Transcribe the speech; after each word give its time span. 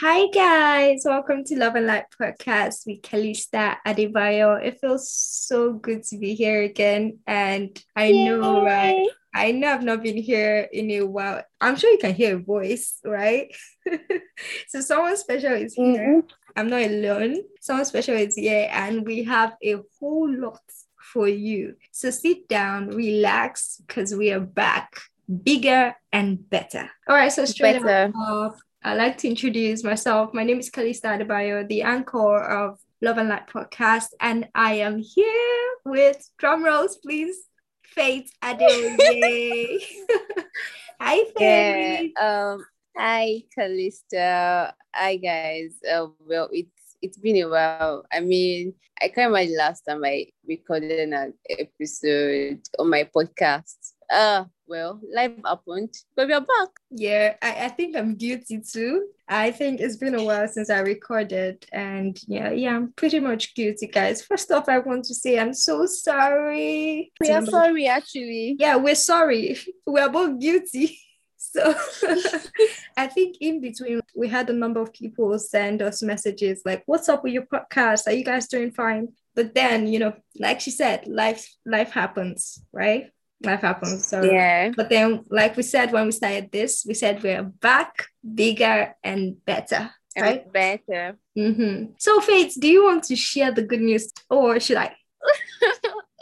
Hi 0.00 0.28
guys, 0.28 1.02
welcome 1.04 1.42
to 1.42 1.58
Love 1.58 1.74
and 1.74 1.88
Light 1.88 2.04
podcast 2.14 2.86
with 2.86 3.02
Kalista 3.02 3.78
Adebayo. 3.84 4.64
It 4.64 4.78
feels 4.80 5.10
so 5.10 5.72
good 5.72 6.04
to 6.04 6.18
be 6.18 6.36
here 6.36 6.62
again, 6.62 7.18
and 7.26 7.76
I 7.96 8.04
Yay. 8.04 8.24
know, 8.28 8.64
right? 8.64 9.08
I 9.34 9.50
know 9.50 9.72
I've 9.72 9.82
not 9.82 10.04
been 10.04 10.16
here 10.16 10.68
in 10.72 10.92
a 10.92 11.02
while. 11.02 11.42
I'm 11.60 11.74
sure 11.74 11.90
you 11.90 11.98
can 11.98 12.14
hear 12.14 12.36
a 12.36 12.40
voice, 12.40 13.00
right? 13.04 13.52
so 14.68 14.82
someone 14.82 15.16
special 15.16 15.54
is 15.54 15.74
here. 15.74 16.22
Mm-hmm. 16.22 16.28
I'm 16.54 16.70
not 16.70 16.82
alone. 16.82 17.42
Someone 17.60 17.84
special 17.84 18.14
is 18.14 18.36
here, 18.36 18.68
and 18.70 19.04
we 19.04 19.24
have 19.24 19.56
a 19.64 19.78
whole 19.98 20.32
lot 20.32 20.62
for 21.12 21.26
you. 21.26 21.74
So 21.90 22.10
sit 22.10 22.46
down, 22.46 22.90
relax, 22.90 23.82
because 23.84 24.14
we 24.14 24.30
are 24.30 24.38
back, 24.38 24.94
bigger 25.42 25.96
and 26.12 26.48
better. 26.48 26.88
All 27.08 27.16
right, 27.16 27.32
so 27.32 27.44
straight 27.46 27.82
Better. 27.82 28.12
up, 28.16 28.54
I'd 28.82 28.94
like 28.96 29.18
to 29.18 29.28
introduce 29.28 29.82
myself. 29.82 30.32
My 30.32 30.44
name 30.44 30.60
is 30.60 30.70
Kalista 30.70 31.18
Adebayo, 31.18 31.66
the 31.68 31.82
anchor 31.82 32.38
of 32.44 32.78
Love 33.02 33.18
and 33.18 33.28
Light 33.28 33.48
podcast, 33.48 34.08
and 34.20 34.48
I 34.54 34.74
am 34.74 34.98
here 34.98 35.68
with 35.84 36.28
drum 36.38 36.64
rolls, 36.64 36.96
please. 36.96 37.36
Faith 37.82 38.30
Adeoye. 38.42 39.78
Hi, 41.00 41.16
Yeah. 41.38 41.96
Faith. 41.96 42.18
Um. 42.18 42.64
Hi, 42.96 43.42
Calista. 43.56 44.74
Hi, 44.94 45.16
guys. 45.16 45.74
Uh, 45.88 46.06
well, 46.20 46.48
it's 46.52 46.96
it's 47.02 47.18
been 47.18 47.36
a 47.36 47.48
while. 47.48 48.04
I 48.12 48.20
mean, 48.20 48.74
I 49.02 49.08
can't 49.08 49.30
imagine 49.30 49.56
last 49.56 49.82
time 49.82 50.04
I 50.04 50.26
recorded 50.46 51.12
an 51.12 51.34
episode 51.48 52.60
on 52.78 52.90
my 52.90 53.08
podcast. 53.14 53.92
Uh, 54.10 54.44
well, 54.66 55.00
life 55.14 55.32
happened, 55.44 55.94
but 56.14 56.26
we 56.26 56.34
are 56.34 56.40
back. 56.40 56.68
Yeah, 56.90 57.34
I, 57.40 57.66
I 57.66 57.68
think 57.68 57.96
I'm 57.96 58.14
guilty 58.14 58.60
too. 58.60 59.08
I 59.28 59.50
think 59.50 59.80
it's 59.80 59.96
been 59.96 60.14
a 60.14 60.22
while 60.22 60.48
since 60.48 60.70
I 60.70 60.80
recorded, 60.80 61.66
and 61.72 62.18
yeah, 62.26 62.50
yeah, 62.50 62.76
I'm 62.76 62.92
pretty 62.92 63.20
much 63.20 63.54
guilty, 63.54 63.86
guys. 63.86 64.22
First 64.22 64.50
off, 64.50 64.68
I 64.68 64.78
want 64.78 65.04
to 65.06 65.14
say 65.14 65.38
I'm 65.38 65.54
so 65.54 65.86
sorry. 65.86 67.12
We 67.20 67.30
are 67.30 67.44
sorry, 67.44 67.86
actually. 67.86 68.56
Yeah, 68.58 68.76
we're 68.76 68.94
sorry. 68.94 69.58
We're 69.86 70.10
both 70.10 70.40
guilty. 70.40 70.98
So 71.40 71.72
I 72.96 73.06
think 73.06 73.36
in 73.40 73.60
between, 73.60 74.00
we 74.14 74.28
had 74.28 74.50
a 74.50 74.52
number 74.52 74.80
of 74.80 74.92
people 74.92 75.38
send 75.38 75.80
us 75.80 76.02
messages 76.02 76.62
like, 76.66 76.82
"What's 76.86 77.08
up 77.08 77.22
with 77.22 77.32
your 77.32 77.46
podcast? 77.46 78.06
Are 78.06 78.12
you 78.12 78.24
guys 78.24 78.48
doing 78.48 78.72
fine?" 78.72 79.08
But 79.36 79.54
then, 79.54 79.86
you 79.86 80.00
know, 80.00 80.14
like 80.36 80.60
she 80.60 80.72
said, 80.72 81.06
life 81.06 81.48
life 81.64 81.92
happens, 81.92 82.60
right? 82.72 83.12
Life 83.44 83.60
happens. 83.60 84.06
So 84.06 84.22
Yeah. 84.22 84.70
but 84.76 84.88
then, 84.88 85.24
like 85.30 85.56
we 85.56 85.62
said 85.62 85.92
when 85.92 86.06
we 86.06 86.12
started 86.12 86.50
this, 86.50 86.84
we 86.86 86.94
said 86.94 87.22
we're 87.22 87.44
back, 87.44 88.06
bigger 88.34 88.94
and 89.04 89.36
better, 89.44 89.90
And 90.16 90.22
right? 90.24 90.52
better. 90.52 91.16
Mm-hmm. 91.38 91.92
So, 91.98 92.20
Faith, 92.20 92.56
do 92.58 92.66
you 92.68 92.82
want 92.84 93.04
to 93.04 93.16
share 93.16 93.52
the 93.52 93.62
good 93.62 93.80
news, 93.80 94.12
or 94.28 94.58
should 94.58 94.78
I? 94.78 94.96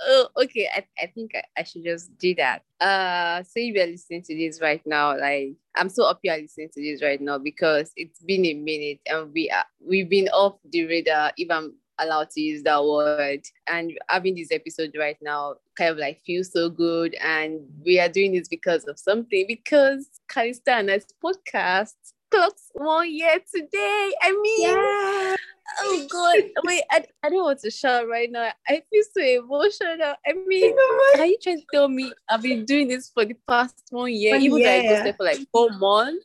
oh, 0.08 0.28
okay. 0.42 0.68
I, 0.74 0.84
I 1.02 1.06
think 1.14 1.32
I, 1.34 1.42
I 1.58 1.62
should 1.64 1.84
just 1.84 2.16
do 2.18 2.34
that. 2.34 2.62
Uh, 2.80 3.42
so 3.42 3.52
if 3.56 3.74
you're 3.74 3.86
listening 3.86 4.22
to 4.22 4.34
this 4.36 4.60
right 4.60 4.82
now, 4.86 5.18
like 5.18 5.54
I'm 5.74 5.88
so 5.88 6.06
happy 6.06 6.20
you're 6.24 6.38
listening 6.38 6.68
to 6.74 6.82
this 6.82 7.02
right 7.02 7.20
now 7.20 7.38
because 7.38 7.92
it's 7.96 8.20
been 8.20 8.44
a 8.44 8.54
minute 8.54 9.00
and 9.06 9.32
we 9.32 9.50
are 9.50 9.64
we've 9.80 10.08
been 10.08 10.28
off 10.28 10.58
the 10.70 10.84
radar. 10.86 11.32
I'm 11.50 11.74
allowed 11.98 12.30
to 12.30 12.40
use 12.40 12.62
that 12.64 12.84
word, 12.84 13.40
and 13.66 13.92
having 14.08 14.34
this 14.34 14.52
episode 14.52 14.94
right 14.98 15.18
now 15.20 15.56
kind 15.76 15.90
of 15.90 15.98
like 15.98 16.22
feels 16.24 16.52
so 16.52 16.68
good, 16.68 17.14
and 17.14 17.60
we 17.84 17.98
are 18.00 18.08
doing 18.08 18.32
this 18.32 18.48
because 18.48 18.84
of 18.84 18.98
something 18.98 19.44
because 19.46 20.08
Calista 20.28 20.72
and 20.72 20.90
I's 20.90 21.06
podcast 21.22 21.94
clocks 22.30 22.70
one 22.74 23.10
year 23.12 23.38
today. 23.54 24.12
I 24.22 24.32
mean. 24.32 24.60
Yeah. 24.62 25.36
Oh 25.80 26.06
God! 26.08 26.44
Wait, 26.64 26.84
I, 26.92 27.04
I 27.24 27.28
don't 27.28 27.42
want 27.42 27.58
to 27.60 27.72
shout 27.72 28.06
right 28.06 28.30
now. 28.30 28.52
I 28.68 28.82
feel 28.88 29.02
so 29.12 29.20
emotional. 29.20 30.14
I 30.24 30.32
mean, 30.46 30.76
are 31.18 31.26
you 31.26 31.36
trying 31.42 31.58
to 31.58 31.66
tell 31.72 31.88
me 31.88 32.12
I've 32.30 32.42
been 32.42 32.64
doing 32.64 32.86
this 32.86 33.10
for 33.10 33.24
the 33.24 33.34
past 33.48 33.82
one 33.90 34.12
year, 34.12 34.34
One 34.34 34.42
even 34.42 34.62
though 34.62 34.70
I 34.70 34.76
year. 34.76 34.96
ghosted 34.96 35.16
for 35.16 35.24
like 35.24 35.40
four 35.52 35.70
months? 35.70 36.24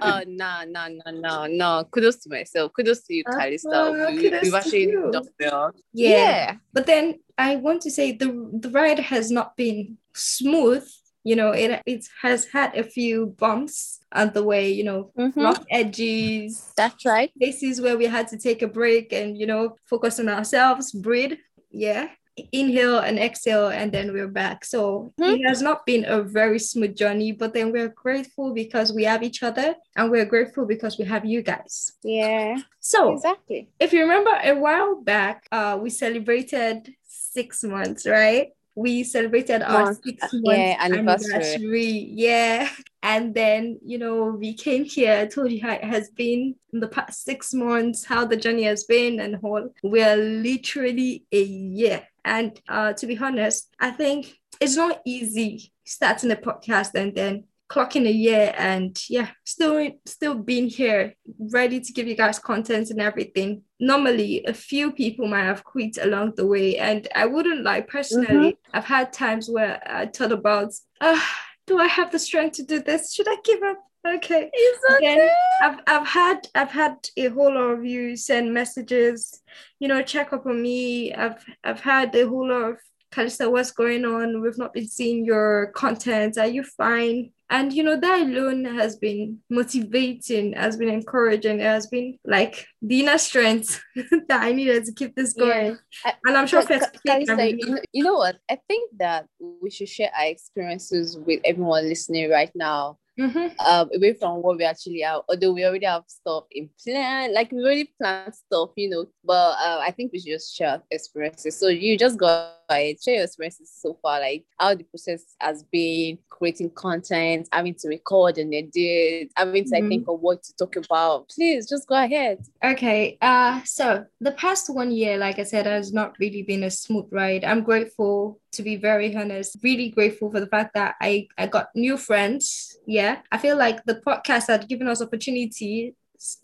Uh 0.00 0.24
nah, 0.26 0.64
nah, 0.64 0.88
nah, 0.88 1.10
nah, 1.10 1.46
nah. 1.46 1.84
Kudos 1.84 2.16
to 2.22 2.30
myself. 2.30 2.72
Kudos 2.72 3.02
to 3.04 3.14
you, 3.14 3.24
Uh, 3.26 3.36
Calista. 3.36 3.92
We, 4.16 4.30
to 4.30 4.56
actually 4.56 4.94
done. 5.38 5.72
Yeah. 5.92 6.56
But 6.72 6.86
then 6.86 7.20
I 7.36 7.56
want 7.56 7.82
to 7.82 7.90
say 7.90 8.12
the 8.12 8.28
the 8.52 8.70
ride 8.70 8.98
has 8.98 9.30
not 9.30 9.56
been 9.56 9.98
smooth. 10.14 10.86
You 11.24 11.36
know, 11.36 11.50
it 11.52 11.82
it 11.86 12.06
has 12.22 12.46
had 12.46 12.76
a 12.76 12.82
few 12.82 13.34
bumps 13.38 14.00
on 14.12 14.32
the 14.32 14.42
way. 14.42 14.70
You 14.72 14.84
know, 14.84 15.12
Mhm. 15.18 15.42
rough 15.44 15.64
edges, 15.70 16.72
That's 16.76 17.04
right. 17.04 17.30
places 17.38 17.80
where 17.80 17.96
we 17.98 18.06
had 18.06 18.28
to 18.28 18.38
take 18.38 18.62
a 18.62 18.68
break 18.68 19.12
and 19.12 19.36
you 19.36 19.46
know 19.46 19.76
focus 19.84 20.18
on 20.20 20.28
ourselves, 20.28 20.92
breathe. 20.92 21.38
Yeah. 21.70 22.08
Inhale 22.52 22.98
and 22.98 23.18
exhale, 23.18 23.68
and 23.68 23.90
then 23.92 24.12
we're 24.12 24.28
back. 24.28 24.64
So 24.64 25.12
it 25.18 25.46
has 25.46 25.62
not 25.62 25.86
been 25.86 26.04
a 26.06 26.22
very 26.22 26.58
smooth 26.58 26.96
journey, 26.96 27.32
but 27.32 27.54
then 27.54 27.72
we're 27.72 27.88
grateful 27.88 28.54
because 28.54 28.92
we 28.92 29.04
have 29.04 29.22
each 29.22 29.42
other, 29.42 29.74
and 29.96 30.10
we're 30.10 30.24
grateful 30.26 30.66
because 30.66 30.98
we 30.98 31.04
have 31.04 31.24
you 31.24 31.42
guys. 31.42 31.92
Yeah, 32.02 32.56
So 32.80 33.12
exactly. 33.12 33.70
if 33.78 33.92
you 33.92 34.02
remember 34.02 34.30
a 34.42 34.54
while 34.54 35.00
back, 35.02 35.46
uh, 35.52 35.78
we 35.80 35.90
celebrated 35.90 36.94
six 37.06 37.62
months, 37.64 38.06
right? 38.06 38.48
We 38.78 39.02
celebrated 39.02 39.62
our 39.62 39.92
six 39.92 40.22
uh, 40.22 40.28
months 40.34 40.58
yeah, 40.58 40.76
anniversary. 40.78 41.34
anniversary. 41.34 42.10
Yeah. 42.14 42.68
And 43.00 43.32
then, 43.32 43.78
you 43.84 43.96
know, 43.96 44.24
we 44.24 44.54
came 44.54 44.84
here, 44.84 45.28
told 45.28 45.52
you 45.52 45.62
how 45.62 45.74
it 45.74 45.84
has 45.84 46.10
been 46.10 46.56
in 46.72 46.80
the 46.80 46.88
past 46.88 47.24
six 47.24 47.54
months, 47.54 48.04
how 48.04 48.24
the 48.24 48.36
journey 48.36 48.64
has 48.64 48.84
been, 48.84 49.20
and 49.20 49.38
all. 49.40 49.68
We're 49.84 50.16
literally 50.16 51.24
a 51.30 51.40
year. 51.40 52.08
And 52.24 52.60
uh, 52.68 52.94
to 52.94 53.06
be 53.06 53.16
honest, 53.16 53.68
I 53.78 53.92
think 53.92 54.36
it's 54.60 54.76
not 54.76 55.00
easy 55.06 55.72
starting 55.84 56.30
a 56.32 56.36
podcast 56.36 56.94
and 56.94 57.14
then 57.14 57.44
clocking 57.68 58.06
a 58.06 58.10
year 58.10 58.54
and 58.56 58.98
yeah 59.10 59.28
still 59.44 59.90
still 60.06 60.34
being 60.34 60.68
here 60.68 61.14
ready 61.38 61.80
to 61.80 61.92
give 61.92 62.06
you 62.06 62.16
guys 62.16 62.38
content 62.38 62.90
and 62.90 63.00
everything 63.00 63.62
normally 63.78 64.42
a 64.46 64.54
few 64.54 64.90
people 64.90 65.28
might 65.28 65.44
have 65.44 65.64
quit 65.64 65.98
along 66.00 66.32
the 66.36 66.46
way 66.46 66.78
and 66.78 67.08
i 67.14 67.26
wouldn't 67.26 67.62
lie 67.64 67.82
personally 67.82 68.56
i've 68.72 68.84
had 68.84 69.12
times 69.12 69.50
where 69.50 69.80
i 69.86 70.06
thought 70.06 70.32
about 70.32 70.72
ah 71.00 71.36
do 71.66 71.78
i 71.78 71.86
have 71.86 72.10
the 72.10 72.18
strength 72.18 72.56
to 72.56 72.62
do 72.62 72.80
this 72.80 73.12
should 73.12 73.28
i 73.28 73.36
give 73.44 73.62
up 73.62 73.78
okay 74.06 74.50
okay. 74.96 75.28
I've 75.60 75.80
I've 75.86 76.06
had 76.06 76.48
I've 76.54 76.70
had 76.70 76.96
a 77.16 77.28
whole 77.28 77.54
lot 77.54 77.72
of 77.72 77.84
you 77.84 78.16
send 78.16 78.54
messages, 78.54 79.42
you 79.80 79.88
know, 79.88 80.02
check 80.02 80.32
up 80.32 80.46
on 80.46 80.62
me. 80.62 81.12
I've 81.12 81.44
I've 81.64 81.80
had 81.80 82.14
a 82.14 82.26
whole 82.26 82.48
lot 82.48 82.70
of 82.70 82.76
Calista, 83.10 83.50
what's 83.50 83.72
going 83.72 84.04
on? 84.04 84.40
We've 84.40 84.58
not 84.58 84.72
been 84.72 84.86
seeing 84.86 85.24
your 85.24 85.72
content. 85.74 86.38
Are 86.38 86.46
you 86.46 86.62
fine? 86.62 87.32
And 87.50 87.72
you 87.72 87.82
know, 87.82 87.98
that 87.98 88.20
alone 88.22 88.64
has 88.66 88.96
been 88.96 89.38
motivating, 89.48 90.52
has 90.52 90.76
been 90.76 90.90
encouraging, 90.90 91.60
it 91.60 91.64
has 91.66 91.86
been 91.86 92.18
like 92.24 92.66
the 92.82 93.00
inner 93.00 93.16
strength 93.18 93.80
that 94.28 94.42
I 94.42 94.52
needed 94.52 94.84
to 94.84 94.92
keep 94.92 95.14
this 95.16 95.32
going. 95.32 95.78
I- 96.04 96.14
And 96.26 96.36
I'm 96.36 96.46
sure 96.46 96.60
Ca- 96.62 96.68
first 96.78 96.92
Ca- 97.06 97.12
Calista, 97.14 97.50
you, 97.56 97.78
you 97.92 98.04
know 98.04 98.14
what? 98.14 98.36
I 98.50 98.58
think 98.68 98.90
that 98.98 99.26
we 99.40 99.70
should 99.70 99.88
share 99.88 100.10
our 100.18 100.26
experiences 100.26 101.16
with 101.18 101.40
everyone 101.44 101.88
listening 101.88 102.30
right 102.30 102.50
now. 102.54 102.98
Mhm. 103.18 103.52
Um, 103.66 103.90
away 103.94 104.14
from 104.14 104.42
what 104.42 104.56
we 104.58 104.64
actually 104.64 105.00
have, 105.00 105.22
although 105.28 105.52
we 105.52 105.64
already 105.64 105.86
have 105.86 106.04
stuff 106.06 106.44
in 106.52 106.70
plan, 106.82 107.34
like 107.34 107.50
we 107.50 107.62
already 107.62 107.90
planned 108.00 108.32
stuff, 108.34 108.70
you 108.76 108.88
know. 108.90 109.06
But 109.24 109.56
uh, 109.58 109.80
I 109.82 109.90
think 109.90 110.12
we 110.12 110.20
should 110.20 110.32
just 110.38 110.54
share 110.54 110.80
experiences. 110.90 111.58
So 111.58 111.66
you 111.68 111.98
just 111.98 112.16
go 112.16 112.26
ahead, 112.68 113.02
share 113.02 113.14
your 113.16 113.24
experiences 113.24 113.72
so 113.74 113.98
far, 114.02 114.20
like 114.20 114.44
how 114.58 114.74
the 114.76 114.84
process 114.84 115.24
has 115.40 115.64
been 115.64 116.18
creating 116.28 116.70
content, 116.70 117.48
having 117.50 117.74
to 117.80 117.88
record 117.88 118.38
and 118.38 118.54
edit, 118.54 119.32
having 119.36 119.64
to 119.64 119.70
like, 119.72 119.82
Mhm. 119.84 119.88
think 119.88 120.08
of 120.08 120.20
what 120.20 120.44
to 120.44 120.54
talk 120.56 120.76
about. 120.76 121.28
Please 121.30 121.68
just 121.68 121.88
go 121.88 121.96
ahead. 121.96 122.38
Okay. 122.64 123.18
Uh 123.20 123.60
so 123.64 124.04
the 124.20 124.32
past 124.32 124.70
one 124.72 124.92
year, 124.92 125.16
like 125.18 125.40
I 125.40 125.44
said, 125.44 125.66
has 125.66 125.92
not 125.92 126.14
really 126.20 126.42
been 126.42 126.62
a 126.62 126.70
smooth 126.70 127.06
ride. 127.10 127.42
I'm 127.44 127.64
grateful 127.64 128.38
to 128.52 128.62
be 128.62 128.76
very 128.76 129.14
honest, 129.14 129.56
really 129.62 129.88
grateful 129.90 130.30
for 130.30 130.40
the 130.40 130.46
fact 130.46 130.74
that 130.74 130.94
I 131.00 131.26
I 131.36 131.46
got 131.48 131.68
new 131.74 131.96
friends. 131.96 132.76
Yeah. 132.86 133.07
I 133.30 133.38
feel 133.38 133.56
like 133.56 133.84
the 133.84 134.00
podcast 134.06 134.48
had 134.48 134.68
given 134.68 134.88
us 134.88 135.02
opportunity 135.02 135.94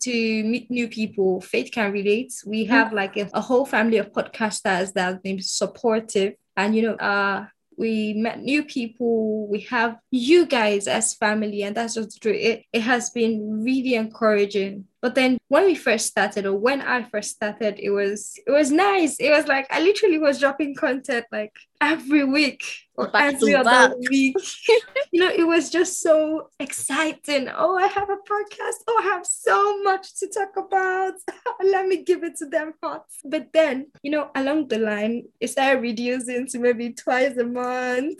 to 0.01 0.43
meet 0.43 0.71
new 0.71 0.87
people. 0.87 1.41
Faith 1.41 1.71
can 1.71 1.91
relate. 1.91 2.33
We 2.45 2.65
have 2.65 2.93
like 2.93 3.17
a, 3.17 3.29
a 3.33 3.41
whole 3.41 3.65
family 3.65 3.97
of 3.97 4.11
podcasters 4.11 4.93
that 4.93 5.05
have 5.05 5.23
been 5.23 5.41
supportive. 5.41 6.33
And 6.55 6.75
you 6.75 6.81
know, 6.83 6.95
uh 6.95 7.45
we 7.77 8.13
met 8.13 8.39
new 8.39 8.63
people 8.63 9.47
we 9.47 9.59
have 9.61 9.97
you 10.11 10.45
guys 10.45 10.87
as 10.87 11.13
family 11.13 11.63
and 11.63 11.75
that's 11.75 11.95
just 11.95 12.21
true 12.21 12.31
it, 12.31 12.63
it 12.71 12.81
has 12.81 13.09
been 13.09 13.63
really 13.63 13.95
encouraging 13.95 14.85
but 15.01 15.15
then 15.15 15.37
when 15.47 15.65
we 15.65 15.75
first 15.75 16.07
started 16.07 16.45
or 16.45 16.53
when 16.57 16.81
i 16.81 17.03
first 17.03 17.31
started 17.31 17.77
it 17.79 17.89
was 17.89 18.33
it 18.47 18.51
was 18.51 18.71
nice 18.71 19.17
it 19.19 19.29
was 19.29 19.47
like 19.47 19.67
i 19.71 19.81
literally 19.81 20.17
was 20.17 20.39
dropping 20.39 20.75
content 20.75 21.25
like 21.31 21.53
every 21.85 22.23
week 22.23 22.63
or 22.97 23.07
Back 23.09 23.33
every 23.35 23.53
other 23.55 23.69
back. 23.69 23.91
week. 24.09 24.37
you 25.11 25.19
know, 25.21 25.29
it 25.29 25.45
was 25.45 25.69
just 25.69 26.01
so 26.01 26.49
exciting. 26.59 27.49
Oh, 27.55 27.77
I 27.77 27.87
have 27.87 28.09
a 28.09 28.17
podcast. 28.17 28.77
Oh, 28.87 29.01
I 29.03 29.03
have 29.13 29.25
so 29.25 29.81
much 29.83 30.15
to 30.19 30.27
talk 30.27 30.55
about. 30.57 31.13
Let 31.63 31.87
me 31.87 32.03
give 32.03 32.23
it 32.23 32.35
to 32.37 32.45
them 32.45 32.73
hot. 32.81 33.05
But 33.25 33.51
then, 33.53 33.87
you 34.01 34.11
know, 34.11 34.29
along 34.35 34.69
the 34.69 34.79
line, 34.79 35.23
it 35.39 35.49
started 35.49 35.81
reducing 35.81 36.47
to 36.47 36.59
maybe 36.59 36.93
twice 36.93 37.35
a 37.37 37.43
month. 37.45 38.19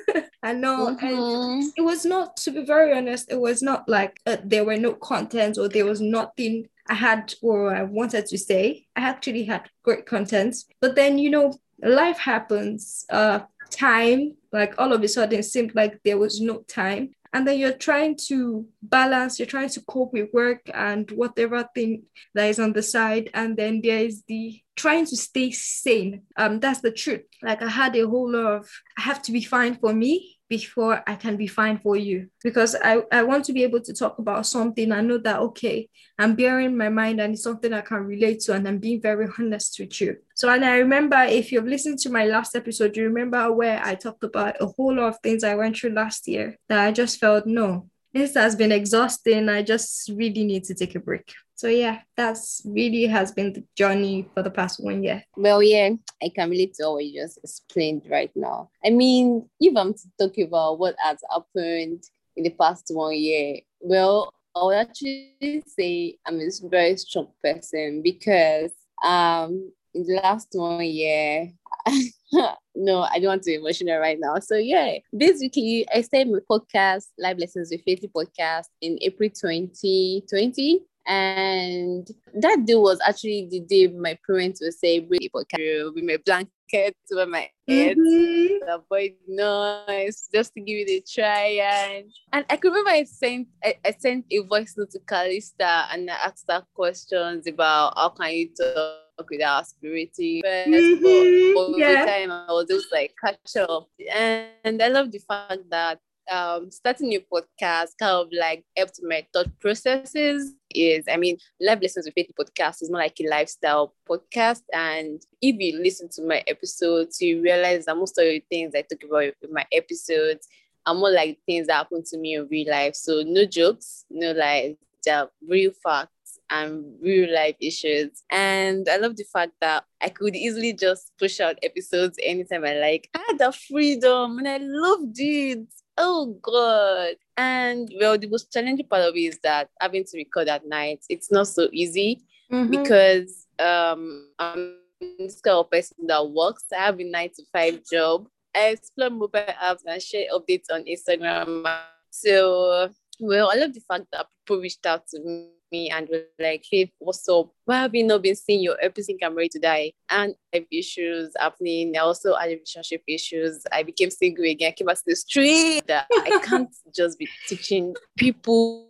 I 0.42 0.52
know. 0.52 0.88
And 0.88 0.98
Mhm. 1.00 1.62
it 1.76 1.82
was 1.82 2.04
not, 2.04 2.36
to 2.38 2.50
be 2.50 2.64
very 2.64 2.92
honest, 2.92 3.30
it 3.30 3.40
was 3.40 3.62
not 3.62 3.88
like 3.88 4.20
uh, 4.26 4.36
there 4.44 4.64
were 4.64 4.76
no 4.76 4.92
contents 4.94 5.58
or 5.58 5.68
there 5.68 5.84
was 5.86 6.00
nothing 6.00 6.66
I 6.88 6.94
had 6.94 7.34
or 7.42 7.74
I 7.74 7.82
wanted 7.82 8.26
to 8.26 8.38
say. 8.38 8.86
I 8.94 9.00
actually 9.00 9.44
had 9.44 9.68
great 9.82 10.06
content. 10.06 10.56
But 10.80 10.94
then, 10.94 11.18
you 11.18 11.30
know, 11.30 11.52
life 11.82 12.18
happens. 12.18 13.04
Uh, 13.10 13.40
time, 13.70 14.36
like 14.52 14.74
all 14.78 14.92
of 14.92 15.02
a 15.02 15.08
sudden, 15.08 15.42
seemed 15.42 15.74
like 15.74 16.00
there 16.04 16.18
was 16.18 16.40
no 16.40 16.58
time. 16.68 17.10
And 17.32 17.46
then 17.46 17.58
you're 17.58 17.72
trying 17.72 18.16
to 18.28 18.66
balance, 18.82 19.38
you're 19.38 19.46
trying 19.46 19.68
to 19.70 19.82
cope 19.82 20.14
with 20.14 20.32
work 20.32 20.62
and 20.72 21.10
whatever 21.10 21.68
thing 21.74 22.04
that 22.34 22.46
is 22.46 22.58
on 22.58 22.72
the 22.72 22.82
side. 22.82 23.28
And 23.34 23.56
then 23.56 23.80
there 23.82 23.98
is 23.98 24.22
the 24.26 24.58
trying 24.74 25.04
to 25.06 25.16
stay 25.16 25.50
sane. 25.50 26.22
Um, 26.36 26.60
that's 26.60 26.80
the 26.80 26.92
truth. 26.92 27.22
Like 27.42 27.60
I 27.60 27.68
had 27.68 27.94
a 27.96 28.08
whole 28.08 28.30
lot 28.30 28.52
of 28.52 28.70
I 28.96 29.02
have 29.02 29.20
to 29.22 29.32
be 29.32 29.42
fine 29.42 29.74
for 29.74 29.92
me 29.92 30.35
before 30.48 31.02
I 31.06 31.16
can 31.16 31.36
be 31.36 31.46
fine 31.46 31.78
for 31.78 31.96
you. 31.96 32.28
Because 32.42 32.76
I, 32.82 33.02
I 33.12 33.22
want 33.22 33.44
to 33.46 33.52
be 33.52 33.62
able 33.64 33.80
to 33.80 33.92
talk 33.92 34.18
about 34.18 34.46
something. 34.46 34.92
I 34.92 35.00
know 35.00 35.18
that 35.18 35.40
okay, 35.40 35.88
I'm 36.18 36.34
bearing 36.34 36.76
my 36.76 36.88
mind 36.88 37.20
and 37.20 37.34
it's 37.34 37.42
something 37.42 37.72
I 37.72 37.80
can 37.80 38.04
relate 38.04 38.40
to, 38.40 38.54
and 38.54 38.66
I'm 38.66 38.78
being 38.78 39.00
very 39.00 39.28
honest 39.38 39.78
with 39.78 40.00
you. 40.00 40.16
So, 40.34 40.48
and 40.48 40.64
I 40.64 40.76
remember 40.76 41.22
if 41.22 41.52
you've 41.52 41.66
listened 41.66 41.98
to 42.00 42.10
my 42.10 42.24
last 42.24 42.54
episode, 42.54 42.96
you 42.96 43.04
remember 43.04 43.52
where 43.52 43.80
I 43.84 43.94
talked 43.94 44.24
about 44.24 44.60
a 44.60 44.66
whole 44.66 44.94
lot 44.94 45.08
of 45.08 45.18
things 45.20 45.44
I 45.44 45.54
went 45.54 45.76
through 45.76 45.90
last 45.90 46.28
year 46.28 46.56
that 46.68 46.78
I 46.78 46.92
just 46.92 47.18
felt 47.18 47.46
no, 47.46 47.88
this 48.12 48.34
has 48.34 48.56
been 48.56 48.72
exhausting. 48.72 49.48
I 49.48 49.62
just 49.62 50.08
really 50.08 50.44
need 50.44 50.64
to 50.64 50.74
take 50.74 50.94
a 50.94 51.00
break. 51.00 51.32
So 51.56 51.68
yeah, 51.68 52.00
that's 52.18 52.60
really 52.66 53.06
has 53.06 53.32
been 53.32 53.54
the 53.54 53.64
journey 53.76 54.28
for 54.34 54.42
the 54.42 54.50
past 54.50 54.78
one 54.78 55.02
year. 55.02 55.24
Well, 55.36 55.62
yeah, 55.62 55.88
I 56.22 56.28
can 56.28 56.50
relate 56.50 56.74
to 56.74 56.90
what 56.90 57.04
you 57.06 57.22
just 57.22 57.38
explained 57.38 58.02
right 58.10 58.30
now. 58.36 58.68
I 58.84 58.90
mean, 58.90 59.48
if 59.58 59.74
I'm 59.74 59.94
to 59.94 60.00
talk 60.20 60.36
about 60.36 60.78
what 60.78 60.96
has 60.98 61.18
happened 61.30 62.04
in 62.36 62.44
the 62.44 62.50
past 62.50 62.90
one 62.90 63.16
year, 63.16 63.60
well, 63.80 64.34
I 64.54 64.64
would 64.64 64.76
actually 64.76 65.62
say 65.66 66.18
I'm 66.26 66.40
a 66.40 66.50
very 66.68 66.96
strong 66.98 67.28
person 67.42 68.02
because 68.02 68.72
um 69.02 69.72
in 69.94 70.04
the 70.04 70.20
last 70.22 70.48
one 70.52 70.84
year, 70.84 71.52
no, 72.74 73.00
I 73.00 73.18
don't 73.18 73.28
want 73.28 73.42
to 73.44 73.50
be 73.52 73.54
emotional 73.54 73.98
right 73.98 74.18
now. 74.20 74.40
So 74.40 74.56
yeah, 74.56 74.98
basically 75.16 75.86
I 75.94 76.02
started 76.02 76.32
my 76.32 76.40
podcast, 76.50 77.06
Live 77.18 77.38
Lessons 77.38 77.70
with 77.70 77.82
Faithy 77.86 78.12
podcast 78.12 78.66
in 78.82 78.98
April 79.00 79.30
2020. 79.30 80.82
And 81.06 82.06
that 82.34 82.64
day 82.66 82.74
was 82.74 82.98
actually 83.06 83.48
the 83.50 83.60
day 83.60 83.86
my 83.88 84.18
parents 84.26 84.60
were 84.60 84.70
celebrating 84.70 85.30
podcast 85.30 85.94
with 85.94 86.04
my 86.04 86.18
blanket 86.24 86.96
over 87.12 87.26
my 87.26 87.48
head 87.68 87.96
Mhm. 87.96 88.58
to 88.60 88.74
avoid 88.74 89.14
noise, 89.28 90.28
just 90.34 90.52
to 90.54 90.60
give 90.60 90.86
it 90.88 90.90
a 90.90 91.00
try. 91.00 91.60
And 91.62 92.12
and 92.32 92.44
I 92.50 92.56
could 92.56 92.70
remember 92.70 92.90
I 92.90 93.04
sent 93.04 93.48
I, 93.64 93.74
I 93.84 93.94
sent 93.98 94.26
a 94.30 94.38
voice 94.40 94.74
note 94.76 94.90
to 94.90 95.00
Calista 95.00 95.86
and 95.92 96.10
I 96.10 96.14
asked 96.26 96.44
her 96.50 96.64
questions 96.74 97.46
about 97.46 97.94
how 97.96 98.08
can 98.10 98.32
you 98.34 98.48
talk 98.54 99.30
without 99.30 99.60
aspirating 99.62 100.42
first, 100.44 100.68
Mhm, 100.68 101.02
but, 101.02 101.24
but 101.54 101.78
yeah. 101.78 102.04
the 102.04 102.10
time 102.10 102.30
I 102.32 102.52
was 102.52 102.66
just 102.68 102.92
like 102.92 103.14
catch 103.24 103.56
up. 103.56 103.88
And, 104.12 104.50
and 104.64 104.82
I 104.82 104.88
love 104.88 105.10
the 105.10 105.18
fact 105.20 105.70
that 105.70 105.98
um 106.30 106.70
starting 106.70 107.08
new 107.08 107.20
podcast 107.20 107.90
kind 107.98 108.12
of 108.12 108.28
like 108.32 108.64
helped 108.76 109.00
my 109.02 109.26
thought 109.32 109.46
processes 109.60 110.54
is 110.70 111.04
I 111.10 111.16
mean 111.16 111.38
live 111.60 111.80
lessons 111.82 112.06
with 112.06 112.14
Faith 112.14 112.32
podcast 112.38 112.82
is 112.82 112.90
more 112.90 113.00
like 113.00 113.18
a 113.20 113.28
lifestyle 113.28 113.94
podcast. 114.08 114.62
And 114.72 115.22
if 115.40 115.56
you 115.58 115.80
listen 115.80 116.08
to 116.10 116.22
my 116.22 116.42
episodes 116.46 117.20
you 117.20 117.42
realize 117.42 117.86
that 117.86 117.96
most 117.96 118.18
of 118.18 118.24
the 118.24 118.42
things 118.50 118.74
I 118.74 118.82
talk 118.82 119.02
about 119.08 119.24
in 119.42 119.52
my 119.52 119.66
episodes 119.72 120.48
are 120.84 120.94
more 120.94 121.10
like 121.10 121.38
things 121.46 121.66
that 121.66 121.74
happen 121.74 122.02
to 122.04 122.18
me 122.18 122.34
in 122.34 122.46
real 122.48 122.70
life. 122.70 122.94
So 122.94 123.22
no 123.24 123.44
jokes 123.44 124.04
no 124.10 124.32
lies 124.32 124.76
they're 125.06 125.28
real 125.48 125.70
facts 125.82 126.38
and 126.50 126.84
real 127.00 127.32
life 127.32 127.56
issues. 127.60 128.22
And 128.30 128.86
I 128.88 128.98
love 128.98 129.16
the 129.16 129.24
fact 129.24 129.52
that 129.60 129.84
I 130.00 130.10
could 130.10 130.36
easily 130.36 130.72
just 130.72 131.12
push 131.18 131.40
out 131.40 131.58
episodes 131.62 132.18
anytime 132.22 132.64
I 132.64 132.74
like. 132.74 133.08
I 133.14 133.24
had 133.28 133.38
the 133.38 133.52
freedom 133.52 134.38
and 134.38 134.48
I 134.48 134.58
loved 134.60 135.18
it 135.18 135.66
Oh 135.98 136.36
God. 136.42 137.14
And 137.36 137.90
well, 138.00 138.18
the 138.18 138.28
most 138.28 138.52
challenging 138.52 138.86
part 138.86 139.02
of 139.02 139.14
it 139.16 139.20
is 139.20 139.38
that 139.42 139.68
having 139.80 140.04
to 140.04 140.16
record 140.16 140.48
at 140.48 140.66
night, 140.66 141.00
it's 141.08 141.30
not 141.32 141.48
so 141.48 141.68
easy 141.72 142.22
Mhm. 142.50 142.70
because 142.70 143.46
um 143.58 144.28
I'm 144.38 144.76
this 145.18 145.40
kind 145.40 145.56
of 145.58 145.70
person 145.70 146.06
that 146.06 146.26
works. 146.30 146.64
I 146.72 146.86
have 146.86 147.00
a 147.00 147.04
nine 147.04 147.30
to 147.36 147.42
five 147.52 147.80
job. 147.90 148.28
I 148.54 148.68
explore 148.68 149.10
mobile 149.10 149.40
apps 149.62 149.82
and 149.86 150.00
share 150.02 150.26
updates 150.32 150.66
on 150.72 150.84
Instagram. 150.84 151.64
So 152.10 152.90
well, 153.20 153.50
I 153.50 153.56
love 153.56 153.72
the 153.74 153.80
fact 153.80 154.06
that 154.12 154.26
people 154.44 154.60
reached 154.62 154.84
out 154.86 155.06
to 155.08 155.20
me 155.20 155.50
and 155.72 156.08
were 156.08 156.24
like, 156.38 156.64
hey, 156.70 156.92
what's 156.98 157.28
up? 157.28 157.50
Why 157.64 157.80
have 157.82 157.94
you 157.94 158.04
not 158.04 158.22
been 158.22 158.36
seeing 158.36 158.60
your 158.60 158.76
episode? 158.80 159.16
I'm 159.22 159.34
ready 159.34 159.48
to 159.50 159.58
die. 159.58 159.92
And 160.10 160.34
I 160.52 160.58
have 160.58 160.66
issues 160.70 161.32
happening. 161.38 161.96
I 161.96 162.00
also 162.00 162.34
had 162.34 162.48
relationship 162.50 163.02
issues. 163.06 163.64
I 163.72 163.82
became 163.82 164.10
single 164.10 164.44
again. 164.44 164.68
I 164.68 164.72
came 164.72 164.86
back 164.86 164.96
to 164.96 165.02
the 165.06 165.16
street. 165.16 165.82
I 165.90 166.40
can't 166.44 166.74
just 166.94 167.18
be 167.18 167.28
teaching 167.48 167.94
people 168.16 168.88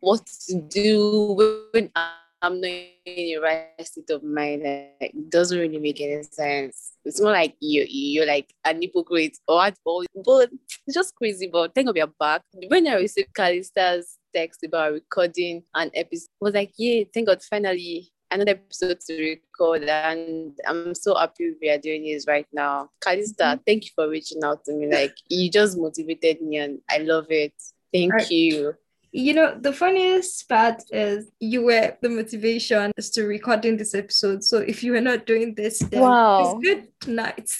what 0.00 0.26
to 0.48 0.60
do 0.60 1.68
when 1.72 1.90
I'm 1.94 2.60
not 2.60 2.68
in 2.68 2.94
the 3.04 3.36
right 3.36 3.68
state 3.82 4.10
of 4.10 4.22
mind. 4.22 4.62
Like, 4.62 4.96
it 5.00 5.30
doesn't 5.30 5.58
really 5.58 5.78
make 5.78 6.00
any 6.00 6.22
sense. 6.22 6.92
It's 7.04 7.20
more 7.20 7.32
like 7.32 7.54
you 7.60 7.86
you're 7.88 8.26
like 8.26 8.52
an 8.64 8.82
hypocrite 8.82 9.38
or 9.46 9.56
what, 9.56 9.76
or- 9.84 10.04
but 10.24 10.50
it's 10.86 10.94
just 10.94 11.14
crazy. 11.14 11.48
But 11.48 11.74
thank 11.74 11.86
God 11.86 11.96
you're 11.96 12.06
back. 12.18 12.42
When 12.68 12.86
I 12.88 12.94
received 12.94 13.34
Callista's 13.34 14.18
text 14.34 14.64
about 14.64 14.92
recording 14.92 15.62
an 15.74 15.90
episode, 15.94 16.28
I 16.40 16.44
was 16.44 16.54
like, 16.54 16.72
yeah, 16.76 17.04
thank 17.12 17.28
God 17.28 17.42
finally 17.42 18.12
another 18.30 18.52
episode 18.52 19.00
to 19.00 19.20
record 19.20 19.82
and 19.84 20.56
I'm 20.66 20.94
so 20.94 21.16
happy 21.16 21.52
we 21.60 21.70
are 21.70 21.78
doing 21.78 22.04
this 22.04 22.26
right 22.26 22.46
now. 22.52 22.90
Callista, 23.00 23.44
mm-hmm. 23.44 23.60
thank 23.66 23.84
you 23.84 23.90
for 23.94 24.08
reaching 24.08 24.42
out 24.44 24.64
to 24.64 24.72
me. 24.72 24.90
Like 24.90 25.14
you 25.28 25.50
just 25.50 25.78
motivated 25.78 26.40
me 26.40 26.58
and 26.58 26.78
I 26.88 26.98
love 26.98 27.26
it. 27.30 27.54
Thank 27.92 28.12
Right. 28.12 28.30
you. 28.30 28.74
You 29.12 29.34
know, 29.34 29.58
the 29.60 29.72
funniest 29.72 30.48
part 30.48 30.84
is 30.92 31.28
you 31.40 31.64
were 31.64 31.96
the 32.00 32.08
motivation 32.08 32.92
as 32.96 33.10
to 33.10 33.24
recording 33.24 33.76
this 33.76 33.92
episode. 33.94 34.44
So 34.44 34.58
if 34.58 34.84
you 34.84 34.92
were 34.92 35.00
not 35.00 35.26
doing 35.26 35.54
this, 35.56 35.80
then 35.80 36.02
Wow. 36.02 36.60
it's 36.60 36.64
good 36.64 37.08
night. 37.08 37.50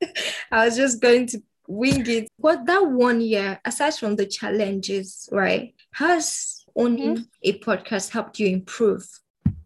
I 0.52 0.66
was 0.66 0.76
just 0.76 1.00
going 1.00 1.26
to 1.28 1.42
wing 1.68 2.04
it. 2.08 2.28
What 2.38 2.66
that 2.66 2.84
one 2.84 3.20
year, 3.20 3.60
aside 3.64 3.94
from 3.94 4.16
the 4.16 4.26
challenges, 4.26 5.28
right, 5.30 5.74
has 5.92 6.64
owning 6.74 7.26
a 7.42 7.58
podcast 7.60 8.10
helped 8.10 8.40
you 8.40 8.48
improve? 8.48 9.06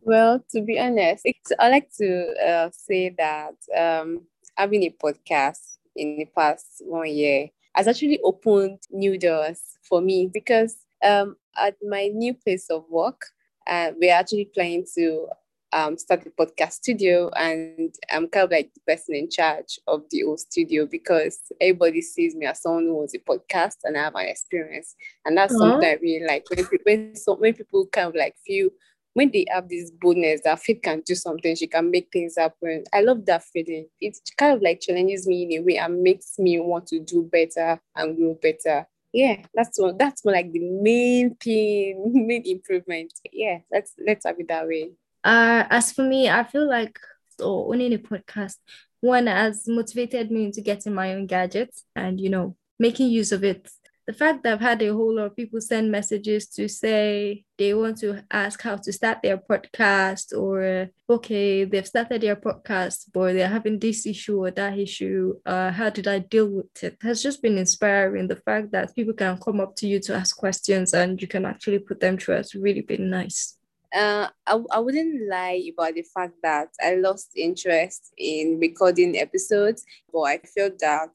Well, 0.00 0.44
to 0.50 0.60
be 0.60 0.78
honest, 0.78 1.22
it's, 1.24 1.52
I 1.58 1.70
like 1.70 1.90
to 1.98 2.34
uh, 2.44 2.70
say 2.72 3.14
that 3.16 3.54
um, 3.76 4.22
having 4.56 4.82
a 4.82 4.90
podcast 4.90 5.60
in 5.94 6.16
the 6.18 6.26
past 6.36 6.82
one 6.84 7.08
year 7.08 7.48
has 7.74 7.86
actually 7.86 8.20
opened 8.22 8.80
new 8.90 9.16
doors 9.16 9.60
for 9.88 10.00
me 10.00 10.28
because 10.32 10.76
um, 11.04 11.36
at 11.56 11.76
my 11.88 12.08
new 12.08 12.34
place 12.34 12.68
of 12.68 12.84
work, 12.90 13.26
uh, 13.66 13.92
we're 13.96 14.12
actually 14.12 14.50
planning 14.52 14.84
to 14.96 15.28
um, 15.72 15.96
start 15.96 16.26
a 16.26 16.30
podcast 16.30 16.72
studio, 16.72 17.30
and 17.30 17.94
I'm 18.10 18.28
kind 18.28 18.44
of 18.44 18.50
like 18.50 18.72
the 18.74 18.80
person 18.86 19.14
in 19.14 19.30
charge 19.30 19.78
of 19.86 20.02
the 20.10 20.22
whole 20.22 20.36
studio 20.36 20.86
because 20.86 21.38
everybody 21.60 22.02
sees 22.02 22.34
me 22.34 22.46
as 22.46 22.62
someone 22.62 22.84
who 22.84 23.00
owns 23.00 23.14
a 23.14 23.18
podcast 23.18 23.76
and 23.84 23.96
I 23.96 24.04
have 24.04 24.14
an 24.14 24.26
experience, 24.26 24.94
and 25.24 25.36
that's 25.36 25.54
Aw. 25.54 25.58
something 25.58 25.88
I 25.88 25.98
really 26.00 26.26
like 26.26 26.46
when 26.50 26.66
when, 26.84 27.16
so, 27.16 27.36
when 27.36 27.54
people 27.54 27.86
kind 27.86 28.08
of 28.08 28.14
like 28.14 28.34
feel 28.46 28.70
when 29.14 29.30
they 29.30 29.44
have 29.50 29.68
this 29.68 29.90
boldness 29.90 30.40
that 30.44 30.58
Faith 30.58 30.80
can 30.82 31.02
do 31.04 31.14
something, 31.14 31.54
she 31.54 31.66
can 31.66 31.90
make 31.90 32.08
things 32.12 32.34
happen. 32.38 32.84
I 32.92 33.02
love 33.02 33.26
that 33.26 33.44
feeling. 33.44 33.86
It 34.00 34.16
kind 34.38 34.56
of 34.56 34.62
like 34.62 34.80
challenges 34.80 35.26
me 35.26 35.42
in 35.42 35.60
a 35.60 35.64
way 35.64 35.76
and 35.76 36.02
makes 36.02 36.38
me 36.38 36.58
want 36.60 36.86
to 36.88 37.00
do 37.00 37.22
better 37.30 37.78
and 37.96 38.16
grow 38.16 38.38
better. 38.40 38.86
Yeah, 39.12 39.42
that's 39.54 39.78
one. 39.78 39.98
That's 39.98 40.24
more 40.24 40.32
like 40.32 40.52
the 40.52 40.60
main 40.60 41.34
thing, 41.36 42.12
main 42.26 42.42
improvement. 42.46 43.12
Yeah, 43.30 43.58
let's 43.70 43.92
let's 44.04 44.24
have 44.24 44.40
it 44.40 44.48
that 44.48 44.66
way. 44.66 44.92
Uh, 45.24 45.64
as 45.70 45.92
for 45.92 46.02
me, 46.02 46.28
I 46.28 46.44
feel 46.44 46.68
like 46.68 46.98
so 47.38 47.72
owning 47.72 47.92
a 47.94 47.98
podcast, 47.98 48.56
one 49.00 49.26
has 49.26 49.66
motivated 49.68 50.30
me 50.30 50.44
into 50.46 50.60
getting 50.60 50.94
my 50.94 51.14
own 51.14 51.26
gadgets 51.26 51.84
and 51.96 52.20
you 52.20 52.30
know 52.30 52.56
making 52.78 53.08
use 53.10 53.32
of 53.32 53.44
it. 53.44 53.68
the 54.06 54.12
fact 54.12 54.42
that 54.42 54.54
I've 54.54 54.60
had 54.60 54.82
a 54.82 54.92
whole 54.92 55.14
lot 55.14 55.26
of 55.26 55.36
people 55.36 55.60
send 55.60 55.90
messages 55.92 56.48
to 56.48 56.68
say 56.68 57.44
they 57.56 57.72
want 57.72 57.98
to 57.98 58.24
ask 58.32 58.60
how 58.60 58.76
to 58.76 58.92
start 58.92 59.18
their 59.22 59.38
podcast, 59.38 60.36
or 60.36 60.90
okay, 61.08 61.64
they've 61.64 61.86
started 61.86 62.20
their 62.22 62.34
podcast, 62.36 63.06
but 63.12 63.34
they're 63.34 63.48
having 63.48 63.78
this 63.78 64.04
issue 64.06 64.38
or 64.44 64.50
that 64.50 64.76
issue. 64.78 65.34
Uh, 65.46 65.70
how 65.70 65.88
did 65.90 66.08
I 66.08 66.18
deal 66.18 66.48
with 66.48 66.82
it? 66.82 66.96
Has 67.02 67.22
just 67.22 67.42
been 67.42 67.58
inspiring. 67.58 68.26
The 68.26 68.36
fact 68.36 68.72
that 68.72 68.94
people 68.94 69.14
can 69.14 69.38
come 69.38 69.60
up 69.60 69.76
to 69.76 69.86
you 69.86 70.00
to 70.00 70.14
ask 70.14 70.36
questions 70.36 70.94
and 70.94 71.20
you 71.22 71.28
can 71.28 71.44
actually 71.46 71.78
put 71.78 72.00
them 72.00 72.18
through 72.18 72.36
has 72.36 72.54
really 72.54 72.82
been 72.82 73.08
nice. 73.08 73.56
Uh, 73.92 74.28
I, 74.46 74.58
I 74.70 74.78
wouldn't 74.78 75.28
lie 75.28 75.70
about 75.72 75.94
the 75.94 76.04
fact 76.14 76.34
that 76.42 76.68
I 76.82 76.94
lost 76.94 77.32
interest 77.36 78.12
in 78.16 78.58
recording 78.58 79.18
episodes, 79.18 79.84
but 80.12 80.20
I 80.20 80.38
feel 80.38 80.70
that 80.80 81.10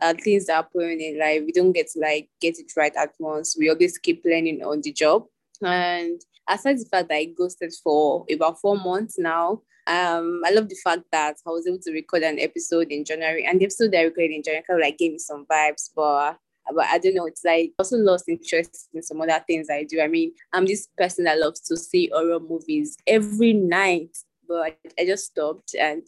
uh, 0.00 0.14
things 0.14 0.48
happen 0.48 1.00
in 1.00 1.18
life, 1.18 1.42
we 1.44 1.52
don't 1.52 1.72
get 1.72 1.88
to 1.92 2.00
like 2.00 2.28
get 2.40 2.58
it 2.58 2.72
right 2.76 2.94
at 2.96 3.12
once. 3.18 3.56
We 3.58 3.68
always 3.68 3.98
keep 3.98 4.22
learning 4.24 4.62
on 4.62 4.80
the 4.80 4.92
job. 4.92 5.24
And 5.62 6.20
aside 6.48 6.78
the 6.78 6.86
fact 6.90 7.08
that 7.08 7.16
I 7.16 7.24
ghosted 7.36 7.72
for 7.82 8.24
about 8.32 8.60
four 8.60 8.78
months 8.78 9.18
now, 9.18 9.62
um, 9.86 10.42
I 10.44 10.50
love 10.52 10.68
the 10.68 10.78
fact 10.82 11.02
that 11.12 11.36
I 11.46 11.50
was 11.50 11.66
able 11.66 11.80
to 11.82 11.92
record 11.92 12.22
an 12.22 12.38
episode 12.38 12.88
in 12.90 13.04
January, 13.04 13.44
and 13.44 13.60
the 13.60 13.64
episode 13.64 13.92
that 13.92 14.00
I 14.00 14.04
recorded 14.04 14.32
in 14.32 14.42
January 14.42 14.64
kind 14.66 14.80
of 14.80 14.84
like 14.84 14.98
gave 14.98 15.12
me 15.12 15.18
some 15.18 15.46
vibes, 15.50 15.90
but 15.94 16.36
but 16.74 16.86
I 16.86 16.98
don't 16.98 17.14
know. 17.14 17.26
It's 17.26 17.44
like 17.44 17.72
also 17.78 17.96
lost 17.96 18.28
interest 18.28 18.88
in 18.94 19.02
some 19.02 19.20
other 19.20 19.42
things 19.46 19.68
I 19.70 19.84
do. 19.84 20.00
I 20.00 20.08
mean, 20.08 20.32
I'm 20.52 20.66
this 20.66 20.88
person 20.96 21.24
that 21.24 21.38
loves 21.38 21.60
to 21.62 21.76
see 21.76 22.10
horror 22.12 22.40
movies 22.40 22.96
every 23.06 23.52
night, 23.52 24.16
but 24.48 24.62
I, 24.62 24.76
I 24.98 25.06
just 25.06 25.26
stopped 25.26 25.74
and 25.74 26.02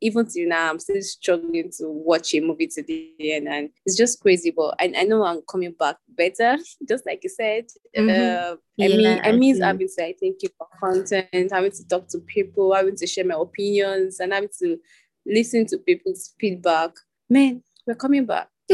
even 0.00 0.26
till 0.26 0.48
now, 0.48 0.70
I'm 0.70 0.78
still 0.78 1.00
struggling 1.00 1.70
to 1.78 1.88
watch 1.88 2.34
a 2.34 2.40
movie 2.40 2.66
to 2.68 2.82
the 2.82 3.14
end, 3.18 3.48
and 3.48 3.70
it's 3.84 3.96
just 3.96 4.20
crazy. 4.20 4.50
But 4.50 4.74
I, 4.78 4.92
I 4.96 5.04
know 5.04 5.24
I'm 5.24 5.40
coming 5.48 5.72
back 5.72 5.96
better, 6.08 6.58
just 6.88 7.06
like 7.06 7.20
you 7.22 7.30
said. 7.30 7.66
Mm-hmm. 7.96 8.10
Uh, 8.10 8.56
I 8.84 8.88
yeah, 8.88 8.96
mean, 8.96 9.20
I 9.24 9.32
mean, 9.32 9.60
having 9.60 9.86
to 9.86 9.92
say 9.92 10.14
thank 10.20 10.42
you 10.42 10.50
for 10.58 10.68
content, 10.78 11.50
having 11.52 11.70
to 11.70 11.88
talk 11.88 12.08
to 12.08 12.18
people, 12.18 12.74
having 12.74 12.96
to 12.96 13.06
share 13.06 13.24
my 13.24 13.36
opinions, 13.36 14.20
and 14.20 14.32
having 14.32 14.50
to 14.60 14.78
listen 15.24 15.66
to 15.66 15.78
people's 15.78 16.34
feedback. 16.38 16.90
Man, 17.30 17.62
we're 17.86 17.94
coming 17.94 18.26
back. 18.26 18.48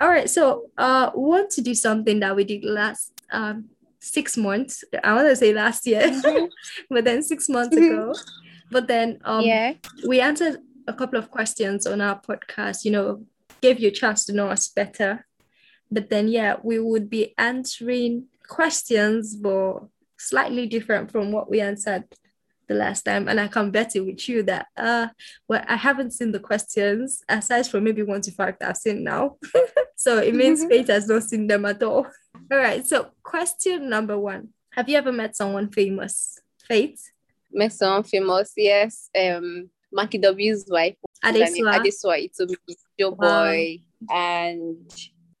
All 0.00 0.08
right, 0.08 0.30
so 0.30 0.70
uh, 0.78 1.10
we 1.14 1.24
want 1.24 1.50
to 1.50 1.60
do 1.60 1.74
something 1.74 2.20
that 2.20 2.36
we 2.36 2.44
did 2.44 2.64
last 2.64 3.12
um 3.30 3.68
six 4.00 4.36
months. 4.36 4.84
I 5.02 5.14
want 5.14 5.28
to 5.28 5.36
say 5.36 5.52
last 5.52 5.86
year, 5.86 6.02
mm-hmm. 6.02 6.46
but 6.90 7.04
then 7.04 7.22
six 7.22 7.48
months 7.48 7.76
ago. 7.76 8.14
But 8.70 8.86
then 8.86 9.18
um, 9.24 9.42
yeah. 9.42 9.74
we 10.06 10.20
answered 10.20 10.58
a 10.86 10.92
couple 10.92 11.18
of 11.18 11.30
questions 11.30 11.86
on 11.86 12.00
our 12.00 12.20
podcast, 12.20 12.84
you 12.84 12.90
know, 12.90 13.24
gave 13.60 13.78
you 13.78 13.88
a 13.88 13.92
chance 13.92 14.24
to 14.26 14.32
know 14.32 14.48
us 14.48 14.68
better. 14.68 15.26
But 15.90 16.10
then, 16.10 16.28
yeah, 16.28 16.56
we 16.62 16.78
would 16.78 17.08
be 17.08 17.34
answering 17.38 18.26
questions, 18.46 19.34
but 19.36 19.80
slightly 20.18 20.66
different 20.66 21.10
from 21.10 21.32
what 21.32 21.50
we 21.50 21.60
answered 21.60 22.04
the 22.66 22.74
last 22.74 23.02
time. 23.02 23.28
And 23.28 23.40
I 23.40 23.48
can 23.48 23.70
bet 23.70 23.96
it 23.96 24.00
with 24.00 24.28
you 24.28 24.42
that, 24.44 24.66
uh, 24.76 25.08
well, 25.48 25.64
I 25.66 25.76
haven't 25.76 26.12
seen 26.12 26.32
the 26.32 26.40
questions 26.40 27.22
aside 27.28 27.66
from 27.66 27.84
maybe 27.84 28.02
one 28.02 28.20
to 28.22 28.30
five 28.30 28.56
that 28.60 28.70
I've 28.70 28.76
seen 28.76 29.02
now. 29.02 29.36
so 29.98 30.18
it 30.18 30.32
means 30.32 30.60
mm-hmm. 30.60 30.68
Faith 30.68 30.86
has 30.86 31.08
not 31.08 31.24
seen 31.24 31.48
them 31.48 31.64
at 31.64 31.82
all. 31.82 32.06
All 32.52 32.58
right. 32.58 32.86
So, 32.86 33.10
question 33.24 33.90
number 33.90 34.16
one 34.16 34.50
Have 34.70 34.88
you 34.88 34.96
ever 34.96 35.10
met 35.10 35.36
someone 35.36 35.70
famous? 35.70 36.38
Faith? 36.68 37.02
my 37.52 37.68
son 37.68 38.02
famous, 38.04 38.52
yes. 38.56 39.10
Um 39.18 39.70
Banky 39.92 40.20
W's 40.20 40.66
wife. 40.68 40.96
Adesua. 41.24 41.80
Adesua 41.80 42.28
Joe 42.98 43.10
wow. 43.10 43.16
Boy, 43.16 43.80
and 44.10 44.76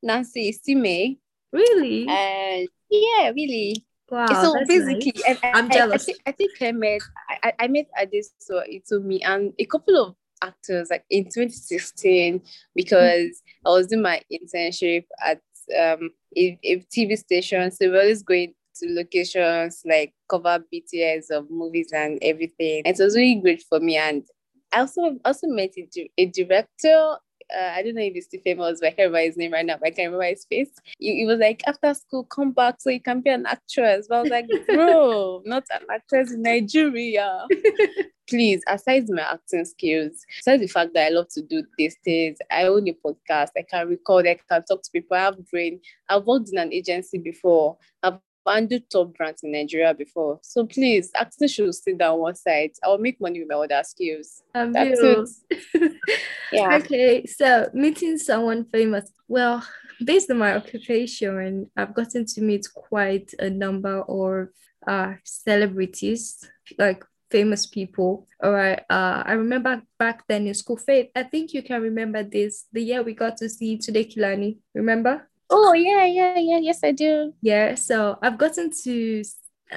Nancy 0.02 0.50
Isime. 0.50 1.18
Really? 1.52 2.08
And 2.08 2.68
yeah, 2.90 3.30
really. 3.30 3.84
Wow, 4.10 4.26
so 4.26 4.54
basically, 4.66 5.12
nice. 5.28 5.38
I, 5.42 5.58
am 5.58 5.70
jealous. 5.70 6.02
I, 6.02 6.04
think, 6.06 6.18
I 6.26 6.32
think 6.32 6.50
I 6.62 6.72
met 6.72 7.02
I, 7.42 7.52
I 7.60 7.68
met 7.68 7.86
Adesua 8.00 8.64
Etomi 8.66 9.20
and 9.22 9.52
a 9.58 9.66
couple 9.66 9.96
of 10.02 10.14
actors 10.42 10.88
like 10.90 11.04
in 11.10 11.24
2016 11.24 12.42
because. 12.74 13.42
I 13.66 13.70
was 13.70 13.86
doing 13.86 14.02
my 14.02 14.20
internship 14.32 15.04
at 15.24 15.40
um 15.78 16.10
a, 16.36 16.58
a 16.64 16.76
TV 16.94 17.16
station. 17.18 17.70
So 17.70 17.90
we're 17.90 18.00
always 18.00 18.22
going 18.22 18.54
to 18.76 18.94
locations, 18.94 19.82
like 19.84 20.14
cover 20.28 20.62
BTS 20.72 21.30
of 21.30 21.50
movies 21.50 21.90
and 21.92 22.18
everything. 22.22 22.82
And 22.84 22.98
it 22.98 23.02
was 23.02 23.16
really 23.16 23.40
great 23.40 23.62
for 23.68 23.80
me. 23.80 23.96
And 23.96 24.24
I 24.72 24.80
also 24.80 25.18
also 25.24 25.46
met 25.48 25.72
a, 25.76 26.10
a 26.18 26.26
director. 26.26 27.16
Uh, 27.54 27.72
I 27.74 27.82
don't 27.82 27.94
know 27.94 28.02
if 28.02 28.14
he's 28.14 28.26
still 28.26 28.40
famous, 28.42 28.80
but 28.80 28.88
I 28.88 28.90
can't 28.90 29.10
remember 29.10 29.26
his 29.26 29.36
name 29.36 29.52
right 29.52 29.64
now. 29.64 29.76
But 29.78 29.88
I 29.88 29.90
can't 29.90 30.12
remember 30.12 30.24
his 30.24 30.44
face. 30.44 30.70
He, 30.98 31.16
he 31.16 31.26
was 31.26 31.38
like, 31.38 31.62
after 31.66 31.92
school, 31.94 32.24
come 32.24 32.52
back 32.52 32.76
so 32.80 32.90
you 32.90 33.00
can 33.00 33.20
be 33.20 33.30
an 33.30 33.46
actress. 33.46 34.06
But 34.08 34.16
I 34.16 34.22
was 34.22 34.30
like, 34.30 34.48
bro, 34.66 35.42
not 35.46 35.64
an 35.70 35.86
actress 35.92 36.32
in 36.32 36.42
Nigeria. 36.42 37.46
Please, 38.28 38.62
aside 38.68 39.08
my 39.08 39.22
acting 39.22 39.64
skills, 39.64 40.26
aside 40.40 40.58
the 40.58 40.66
fact 40.66 40.92
that 40.92 41.06
I 41.06 41.08
love 41.08 41.28
to 41.30 41.42
do 41.42 41.64
these 41.78 41.96
things, 42.04 42.36
I 42.50 42.64
own 42.64 42.86
a 42.86 42.92
podcast. 42.92 43.50
I 43.56 43.62
can 43.62 43.88
record. 43.88 44.26
I 44.26 44.34
can 44.34 44.64
talk 44.64 44.82
to 44.82 44.90
people. 44.92 45.16
I 45.16 45.20
have 45.20 45.50
brain. 45.50 45.80
I've 46.10 46.26
worked 46.26 46.50
in 46.52 46.58
an 46.58 46.72
agency 46.72 47.16
before. 47.16 47.78
I've 48.02 48.18
handled 48.48 48.82
top 48.90 49.16
brands 49.16 49.42
in 49.42 49.52
Nigeria 49.52 49.94
before. 49.94 50.38
So 50.42 50.66
please, 50.66 51.10
acting 51.14 51.48
should 51.48 51.74
sit 51.74 51.98
down 51.98 52.18
one 52.18 52.34
side. 52.34 52.72
I'll 52.82 52.98
make 52.98 53.20
money 53.20 53.40
with 53.40 53.48
my 53.48 53.56
other 53.56 53.82
skills. 53.84 54.42
Um, 54.54 54.72
That's 54.72 55.00
it. 55.00 55.92
yeah. 56.52 56.76
Okay, 56.76 57.26
so 57.26 57.68
meeting 57.72 58.18
someone 58.18 58.64
famous. 58.64 59.10
Well, 59.26 59.64
based 60.04 60.30
on 60.30 60.38
my 60.38 60.54
occupation, 60.54 61.70
I've 61.76 61.94
gotten 61.94 62.24
to 62.26 62.40
meet 62.40 62.66
quite 62.74 63.32
a 63.38 63.50
number 63.50 64.02
of 64.02 64.48
uh, 64.86 65.14
celebrities, 65.24 66.48
like 66.78 67.04
famous 67.30 67.66
people. 67.66 68.26
All 68.42 68.52
right. 68.52 68.80
Uh, 68.88 69.22
I 69.24 69.32
remember 69.32 69.82
back 69.98 70.26
then 70.28 70.46
in 70.46 70.54
school, 70.54 70.76
Faith, 70.76 71.10
I 71.14 71.24
think 71.24 71.52
you 71.52 71.62
can 71.62 71.82
remember 71.82 72.22
this. 72.22 72.66
The 72.72 72.82
year 72.82 73.02
we 73.02 73.14
got 73.14 73.36
to 73.38 73.48
see 73.48 73.78
Tunde 73.78 74.14
Kelani. 74.14 74.58
Remember? 74.74 75.28
Oh 75.50 75.72
yeah, 75.72 76.04
yeah, 76.04 76.38
yeah. 76.38 76.58
Yes, 76.58 76.80
I 76.84 76.92
do. 76.92 77.32
Yeah. 77.42 77.74
So 77.74 78.18
I've 78.22 78.38
gotten 78.38 78.70
to 78.84 79.22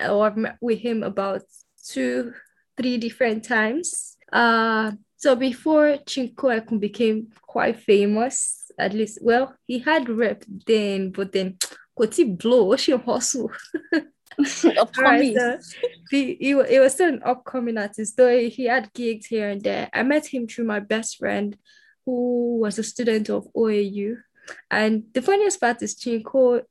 or 0.10 0.26
I've 0.26 0.38
met 0.38 0.58
with 0.62 0.80
him 0.80 1.04
about 1.04 1.44
two, 1.86 2.34
three 2.78 2.98
different 2.98 3.44
times. 3.44 4.18
Uh 4.32 4.92
so 5.18 5.36
before 5.36 5.98
Chinko 6.06 6.62
Ekun 6.62 6.80
became 6.80 7.28
quite 7.42 7.80
famous, 7.80 8.72
at 8.80 8.94
least 8.94 9.20
well, 9.22 9.56
he 9.68 9.80
had 9.80 10.10
rep 10.10 10.44
then, 10.66 11.12
but 11.12 11.32
then 11.32 11.58
Koti 11.98 12.24
blow, 12.24 12.76
she 12.76 12.94
hustle. 12.94 13.52
upcoming. 14.78 15.36
Right, 15.36 15.62
so 15.62 15.82
he, 16.10 16.36
he, 16.40 16.64
he 16.64 16.80
was 16.80 16.94
still 16.94 17.10
an 17.10 17.22
upcoming 17.24 17.78
artist, 17.78 18.18
though 18.18 18.38
he 18.50 18.66
had 18.66 18.94
gigs 18.94 19.28
here 19.28 19.50
and 19.50 19.62
there. 19.62 19.90
I 19.94 20.04
met 20.04 20.26
him 20.26 20.48
through 20.48 20.66
my 20.66 20.80
best 20.80 21.18
friend 21.18 21.58
who 22.06 22.60
was 22.60 22.80
a 22.80 22.84
student 22.84 23.30
of 23.30 23.48
OAU. 23.56 24.18
And 24.70 25.06
the 25.14 25.22
funniest 25.22 25.60
part 25.60 25.82
is 25.82 25.96
Chinko 25.96 26.64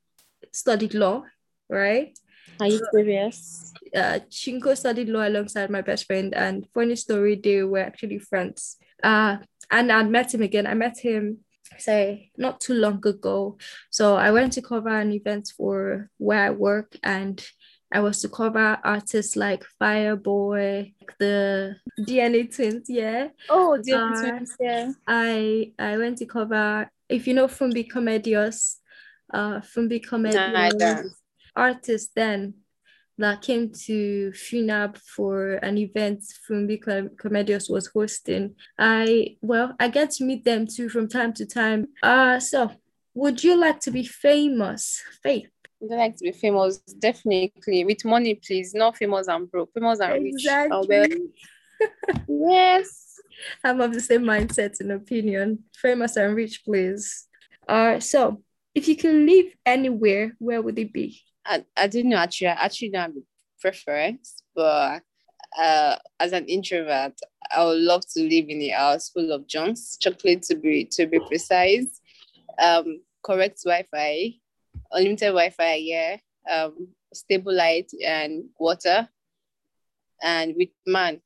studied 0.51 0.93
law, 0.93 1.23
right? 1.69 2.17
Are 2.59 2.67
you 2.67 2.81
serious? 2.93 3.73
Uh, 3.95 4.19
Chinko 4.29 4.77
studied 4.77 5.09
law 5.09 5.27
alongside 5.27 5.69
my 5.69 5.81
best 5.81 6.05
friend, 6.05 6.33
and 6.33 6.67
funny 6.73 6.95
story, 6.95 7.35
they 7.35 7.63
were 7.63 7.79
actually 7.79 8.19
friends. 8.19 8.77
Uh, 9.03 9.37
and 9.69 9.91
I 9.91 10.03
met 10.03 10.33
him 10.33 10.41
again. 10.41 10.67
I 10.67 10.73
met 10.73 10.99
him 10.99 11.39
say 11.77 12.31
not 12.37 12.59
too 12.59 12.73
long 12.73 13.05
ago. 13.05 13.57
So 13.89 14.15
I 14.15 14.31
went 14.31 14.53
to 14.53 14.61
cover 14.61 14.89
an 14.89 15.11
event 15.11 15.51
for 15.55 16.09
where 16.17 16.45
I 16.45 16.49
work, 16.51 16.95
and 17.03 17.43
I 17.91 17.99
was 17.99 18.21
to 18.21 18.29
cover 18.29 18.79
artists 18.83 19.35
like 19.35 19.65
Fireboy, 19.81 20.93
the 21.19 21.75
DNA 21.99 22.53
twins, 22.55 22.89
yeah. 22.89 23.29
Oh, 23.49 23.81
DNA 23.85 24.11
uh, 24.11 24.21
twins, 24.21 24.55
yeah. 24.59 24.91
I 25.07 25.73
I 25.77 25.97
went 25.97 26.19
to 26.19 26.25
cover 26.25 26.89
if 27.11 27.27
you 27.27 27.33
know 27.33 27.47
Fumbi 27.47 27.87
Comedios, 27.87 28.75
uh, 29.33 29.59
Fumbi 29.59 30.03
Comedios 30.03 30.73
no, 30.79 31.09
artist 31.55 32.11
then 32.15 32.53
that 33.17 33.41
came 33.41 33.71
to 33.71 34.31
FUNAAB 34.31 34.97
for 34.97 35.53
an 35.55 35.77
event 35.77 36.23
Fumbi 36.49 36.81
Comedios 36.81 37.69
was 37.69 37.87
hosting. 37.87 38.55
I 38.77 39.37
well, 39.41 39.75
I 39.79 39.89
get 39.89 40.11
to 40.11 40.23
meet 40.23 40.43
them 40.43 40.65
too 40.65 40.89
from 40.89 41.07
time 41.07 41.33
to 41.33 41.45
time. 41.45 41.87
Uh 42.01 42.39
so 42.39 42.71
would 43.13 43.43
you 43.43 43.57
like 43.57 43.79
to 43.81 43.91
be 43.91 44.05
famous, 44.05 45.01
Faith? 45.21 45.49
Would 45.79 45.91
you 45.91 45.97
like 45.97 46.15
to 46.17 46.23
be 46.23 46.31
famous? 46.31 46.77
Definitely. 46.77 47.85
With 47.85 48.05
money, 48.05 48.35
please. 48.35 48.73
Not 48.73 48.97
famous 48.97 49.27
and 49.27 49.51
broke. 49.51 49.73
Famous 49.73 49.99
and 49.99 50.27
exactly. 50.27 50.99
rich. 50.99 51.21
Oh, 51.81 51.89
well. 52.27 52.49
yes. 52.51 53.10
I'm 53.63 53.81
of 53.81 53.93
the 53.93 54.01
same 54.01 54.23
mindset 54.23 54.79
and 54.79 54.91
opinion. 54.91 55.63
Famous 55.75 56.15
and 56.15 56.35
rich, 56.35 56.63
please. 56.63 57.27
Uh, 57.67 57.99
so 57.99 58.43
if 58.73 58.87
you 58.87 58.95
can 58.95 59.25
live 59.25 59.47
anywhere, 59.65 60.35
where 60.39 60.61
would 60.61 60.79
it 60.79 60.93
be? 60.93 61.21
I, 61.45 61.65
I 61.75 61.87
didn't 61.87 62.11
know 62.11 62.17
actually. 62.17 62.47
I 62.47 62.65
actually 62.65 62.89
don't 62.89 63.01
have 63.01 63.11
a 63.11 63.21
preference, 63.59 64.43
but 64.55 65.01
uh, 65.57 65.97
as 66.19 66.33
an 66.33 66.45
introvert, 66.45 67.13
I 67.55 67.65
would 67.65 67.79
love 67.79 68.03
to 68.13 68.21
live 68.21 68.45
in 68.47 68.61
a 68.61 68.69
house 68.69 69.09
full 69.09 69.31
of 69.31 69.47
junks, 69.47 69.97
chocolate 69.99 70.43
to 70.43 70.55
be 70.55 70.85
to 70.91 71.07
be 71.07 71.19
precise. 71.19 71.99
Um, 72.59 73.01
correct 73.23 73.61
Wi-Fi, 73.65 74.35
unlimited 74.91 75.29
Wi-Fi, 75.29 75.75
yeah, 75.75 76.17
um, 76.51 76.87
stable 77.13 77.53
light 77.53 77.91
and 78.05 78.45
water, 78.59 79.09
and 80.21 80.55
with 80.55 80.69
man. 80.85 81.21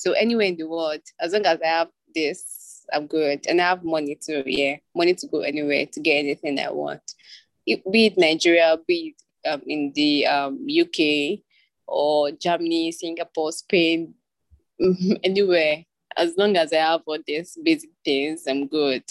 So 0.00 0.12
anywhere 0.12 0.46
in 0.46 0.56
the 0.56 0.66
world, 0.66 1.02
as 1.20 1.34
long 1.34 1.44
as 1.44 1.60
I 1.60 1.66
have 1.66 1.88
this, 2.14 2.86
I'm 2.90 3.06
good, 3.06 3.46
and 3.46 3.60
I 3.60 3.68
have 3.68 3.84
money 3.84 4.16
to 4.22 4.42
yeah, 4.46 4.76
money 4.94 5.12
to 5.14 5.26
go 5.26 5.40
anywhere 5.40 5.84
to 5.92 6.00
get 6.00 6.20
anything 6.20 6.58
I 6.58 6.70
want. 6.70 7.02
It, 7.66 7.82
be 7.92 8.06
it 8.06 8.16
Nigeria, 8.16 8.78
be 8.88 9.14
it 9.14 9.48
um, 9.48 9.60
in 9.66 9.92
the 9.94 10.26
um, 10.26 10.66
UK 10.66 11.40
or 11.86 12.30
Germany, 12.30 12.92
Singapore, 12.92 13.52
Spain, 13.52 14.14
anywhere. 15.22 15.84
As 16.16 16.34
long 16.38 16.56
as 16.56 16.72
I 16.72 16.76
have 16.76 17.02
all 17.04 17.18
these 17.26 17.58
basic 17.62 17.90
things, 18.02 18.46
I'm 18.48 18.68
good. 18.68 19.04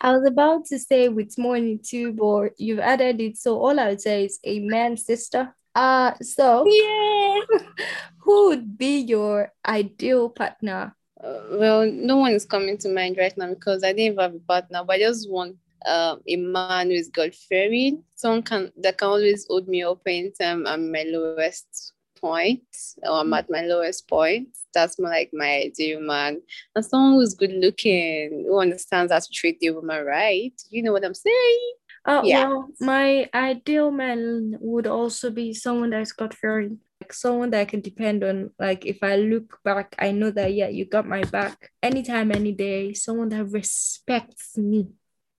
I 0.00 0.16
was 0.16 0.26
about 0.26 0.64
to 0.66 0.78
say 0.78 1.10
with 1.10 1.36
money 1.36 1.76
too, 1.76 2.14
but 2.14 2.58
you've 2.58 2.78
added 2.80 3.20
it. 3.20 3.36
So 3.36 3.60
all 3.60 3.78
I 3.78 3.90
would 3.90 4.00
say 4.00 4.24
is 4.24 4.38
amen, 4.46 4.96
sister. 4.96 5.54
Uh 5.74 6.12
so 6.20 6.66
Yeah. 6.66 7.40
who 8.18 8.48
would 8.48 8.78
be 8.78 8.98
your 9.00 9.52
ideal 9.66 10.28
partner? 10.28 10.94
Uh, 11.22 11.40
well, 11.52 11.90
no 11.90 12.16
one 12.16 12.32
is 12.32 12.44
coming 12.44 12.76
to 12.78 12.88
mind 12.88 13.16
right 13.16 13.36
now 13.36 13.48
because 13.48 13.84
I 13.84 13.92
didn't 13.92 14.18
have 14.20 14.34
a 14.34 14.40
partner, 14.40 14.82
but 14.84 14.96
I 14.96 14.98
just 14.98 15.30
want 15.30 15.56
um, 15.86 16.20
a 16.28 16.36
man 16.36 16.88
who 16.88 16.96
is 16.96 17.08
God 17.08 17.34
fearing, 17.34 18.04
someone 18.14 18.42
can 18.42 18.72
that 18.78 18.98
can 18.98 19.08
always 19.08 19.46
hold 19.48 19.68
me 19.68 19.82
up 19.82 20.00
anytime 20.06 20.66
I'm 20.66 20.92
my 20.92 21.04
lowest 21.06 21.92
point 22.20 22.62
or 23.02 23.20
I'm 23.20 23.32
at 23.34 23.50
my 23.50 23.62
lowest 23.62 24.08
point. 24.08 24.48
That's 24.74 24.98
more 24.98 25.10
like 25.10 25.30
my 25.32 25.62
ideal 25.64 26.00
man. 26.00 26.40
And 26.74 26.84
someone 26.84 27.14
who's 27.14 27.34
good 27.34 27.52
looking, 27.52 28.44
who 28.48 28.60
understands 28.60 29.12
how 29.12 29.18
to 29.18 29.28
treat 29.32 29.58
the 29.60 29.70
woman 29.70 30.04
right. 30.04 30.54
You 30.70 30.82
know 30.82 30.92
what 30.92 31.04
I'm 31.04 31.14
saying? 31.14 31.72
Uh, 32.04 32.22
Yeah. 32.24 32.48
well, 32.48 32.68
my 32.80 33.28
ideal 33.32 33.90
man 33.90 34.56
would 34.60 34.86
also 34.86 35.30
be 35.30 35.54
someone 35.54 35.90
that's 35.90 36.12
got 36.12 36.34
fearing, 36.34 36.80
like 37.00 37.12
someone 37.12 37.50
that 37.50 37.60
I 37.60 37.64
can 37.64 37.80
depend 37.80 38.24
on. 38.24 38.50
Like 38.58 38.84
if 38.86 39.02
I 39.02 39.16
look 39.16 39.60
back, 39.62 39.94
I 39.98 40.10
know 40.10 40.30
that 40.30 40.52
yeah, 40.52 40.68
you 40.68 40.84
got 40.84 41.06
my 41.06 41.22
back 41.24 41.70
anytime, 41.82 42.32
any 42.32 42.52
day. 42.52 42.92
Someone 42.94 43.28
that 43.30 43.46
respects 43.46 44.58
me, 44.58 44.88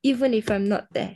even 0.03 0.33
if 0.33 0.49
I'm 0.49 0.69
not 0.69 0.87
there. 0.91 1.15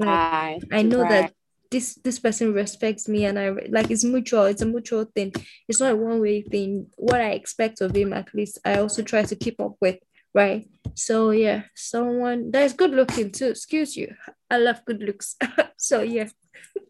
Right. 0.00 0.58
I 0.72 0.82
know 0.82 1.02
right. 1.02 1.10
that 1.10 1.34
this 1.70 1.94
this 2.02 2.18
person 2.18 2.52
respects 2.52 3.06
me, 3.06 3.26
and 3.26 3.38
I 3.38 3.50
like 3.70 3.90
it's 3.92 4.02
mutual. 4.02 4.44
It's 4.50 4.62
a 4.62 4.66
mutual 4.66 5.04
thing. 5.14 5.32
It's 5.68 5.78
not 5.78 5.92
a 5.92 5.96
one 5.96 6.20
way 6.20 6.42
thing. 6.42 6.90
What 6.96 7.20
I 7.20 7.30
expect 7.30 7.80
of 7.80 7.94
him, 7.94 8.12
at 8.12 8.34
least, 8.34 8.58
I 8.64 8.78
also 8.78 9.02
try 9.02 9.22
to 9.22 9.36
keep 9.36 9.60
up 9.60 9.76
with. 9.80 9.98
Right. 10.34 10.68
So 10.94 11.30
yeah, 11.30 11.62
someone 11.76 12.50
that 12.50 12.62
is 12.64 12.72
good 12.72 12.90
looking 12.90 13.30
too. 13.30 13.50
Excuse 13.50 13.96
you. 13.96 14.14
I 14.50 14.58
love 14.58 14.84
good 14.84 15.02
looks. 15.02 15.36
so 15.76 16.02
yeah. 16.02 16.28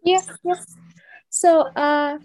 Yes, 0.05 0.29
yes. 0.45 0.77
So 1.29 1.61
uh, 1.77 2.19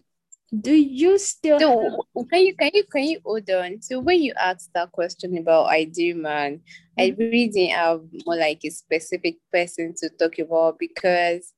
do 0.58 0.74
you 0.74 1.18
still? 1.18 1.60
So 1.60 2.26
can 2.30 2.46
you 2.46 2.56
can 2.56 2.72
you 2.74 2.84
can 2.86 3.04
you 3.04 3.20
hold 3.26 3.50
on? 3.50 3.82
So 3.82 4.00
when 4.00 4.22
you 4.22 4.34
asked 4.38 4.72
that 4.74 4.92
question 4.92 5.38
about 5.38 5.68
ideal 5.68 6.18
man, 6.18 6.62
I 6.98 7.10
Mhm. 7.12 7.18
really 7.18 7.48
didn't 7.50 7.76
have 7.76 8.02
more 8.26 8.38
like 8.38 8.62
a 8.66 8.70
specific 8.70 9.38
person 9.52 9.94
to 9.98 10.10
talk 10.10 10.40
about 10.40 10.80
because 10.80 11.54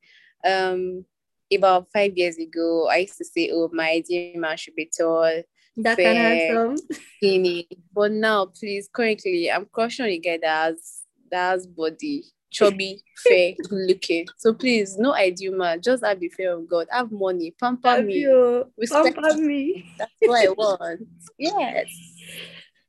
um 0.46 1.06
about 1.54 1.88
five 1.94 2.18
years 2.18 2.38
ago 2.38 2.88
I 2.90 2.98
used 2.98 3.18
to 3.18 3.26
say, 3.26 3.50
Oh, 3.54 3.70
my 3.72 3.92
ideal 3.92 4.40
man 4.40 4.58
should 4.58 4.76
be 4.76 4.90
tall, 4.98 5.44
that 5.78 6.02
can 6.02 6.16
have 6.18 6.42
fair, 6.42 6.76
skinny. 7.18 7.68
But 7.94 8.12
now 8.12 8.48
please 8.48 8.90
currently 8.92 9.52
I'm 9.52 9.66
crushing 9.72 10.06
on 10.06 10.12
a 10.12 10.20
guy 10.20 10.38
that 10.42 10.64
has 10.66 11.04
that 11.32 11.52
has 11.52 11.68
body, 11.68 12.26
chubby, 12.52 13.02
fair, 13.18 13.54
good 13.70 13.88
looking. 13.90 14.26
So 14.38 14.54
please, 14.54 14.98
no 14.98 15.14
ideal 15.14 15.56
man, 15.56 15.82
just 15.82 16.06
have 16.06 16.20
the 16.20 16.30
fear 16.30 16.54
of 16.54 16.68
God, 16.68 16.88
have 16.92 17.12
money, 17.12 17.54
pamper 17.60 17.90
Have 17.90 18.06
me. 18.06 18.22
you 18.22 18.66
Respect 18.78 19.16
pamper 19.16 19.42
me? 19.42 19.86
That's 19.98 20.12
what 20.22 20.46
I 20.46 20.50
want. 20.50 21.02
Yes. 21.38 21.88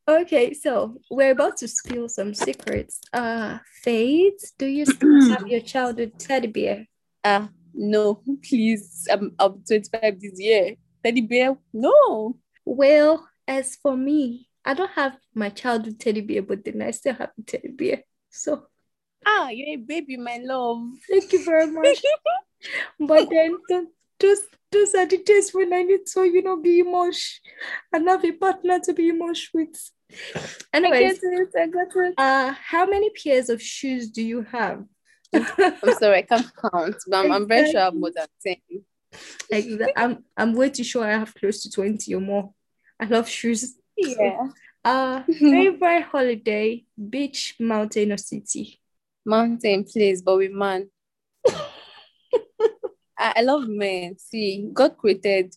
Okay, 0.09 0.55
so 0.55 0.97
we're 1.11 1.33
about 1.33 1.59
to 1.59 1.69
spill 1.69 2.09
some 2.09 2.33
secrets. 2.33 3.01
Uh, 3.13 3.59
Faith, 3.83 4.53
do 4.59 4.67
you 4.67 4.87
still 4.87 5.29
have 5.31 5.47
your 5.47 5.61
childhood 5.61 6.13
teddy 6.19 6.47
bear? 6.47 6.87
Ah, 7.23 7.51
no, 7.75 8.23
please. 8.49 9.07
I'm 9.11 9.35
I'm 9.39 9.63
25 9.69 10.21
this 10.21 10.41
year. 10.41 10.77
Teddy 11.05 11.21
bear? 11.21 11.57
No. 11.75 12.37
Well, 12.65 13.29
as 13.47 13.77
for 13.77 13.97
me, 13.97 14.49
I 14.65 14.75
don't 14.75 14.91
have 14.93 15.17
my 15.35 15.51
childhood 15.51 16.01
teddy 16.01 16.23
bear, 16.23 16.43
but 16.43 16.65
then 16.65 16.83
I 16.83 16.91
still 16.91 17.15
have 17.15 17.31
a 17.39 17.43
teddy 17.43 17.69
bear. 17.69 18.03
So 18.31 18.67
Ah, 19.27 19.49
you're 19.51 19.69
a 19.69 19.77
baby, 19.77 20.17
my 20.17 20.39
love. 20.43 20.83
thank 21.09 21.33
you 21.33 21.45
very 21.45 21.67
much. 21.71 22.03
But 22.99 23.31
then 23.31 23.57
th- 23.69 23.85
those 24.19 24.41
those 24.73 24.95
are 24.95 25.07
the 25.07 25.19
days 25.19 25.55
when 25.55 25.73
I 25.73 25.83
need 25.83 26.07
to, 26.15 26.25
you 26.25 26.43
know, 26.43 26.57
be 26.57 26.83
mush 26.83 27.41
and 27.93 28.09
have 28.09 28.25
a 28.25 28.33
partner 28.33 28.81
to 28.81 28.93
be 28.93 29.13
mush 29.13 29.51
with. 29.55 29.91
Anyways, 30.73 31.21
get 31.21 31.33
it. 31.41 31.49
I 31.57 31.67
got 31.69 31.87
it. 31.95 32.15
uh, 32.19 32.53
how 32.53 32.85
many 32.87 33.11
pairs 33.11 33.49
of 33.49 33.63
shoes 33.63 34.11
do 34.11 34.23
you 34.23 34.43
have? 34.43 34.85
I'm 35.33 35.93
sorry, 36.01 36.19
I 36.19 36.23
can't 36.23 36.51
count, 36.61 36.97
but 37.07 37.17
I'm, 37.17 37.31
I'm 37.33 37.49
very 37.49 37.71
sure 37.71 37.81
I 37.81 37.85
have 37.85 37.95
more 37.95 38.11
than 38.11 38.27
10. 38.45 38.57
Like 39.51 39.93
I'm 39.97 40.25
I'm 40.37 40.55
way 40.55 40.71
too 40.71 40.85
sure 40.85 41.05
I 41.05 41.13
have 41.13 41.35
close 41.35 41.63
to 41.63 41.71
20 41.71 42.13
or 42.15 42.21
more. 42.21 42.53
I 42.99 43.05
love 43.05 43.29
shoes. 43.29 43.77
Yeah. 43.97 44.49
Uh 44.85 45.23
favorite 45.39 46.03
holiday, 46.03 46.85
beach, 47.09 47.55
mountain, 47.61 48.13
or 48.13 48.19
city? 48.19 48.81
Mountain, 49.29 49.85
please, 49.85 50.23
but 50.23 50.39
with 50.39 50.53
man. 50.53 50.89
I, 53.19 53.35
I 53.37 53.43
love 53.43 53.69
men. 53.69 54.17
See, 54.19 54.69
God 54.73 54.97
created 54.97 55.55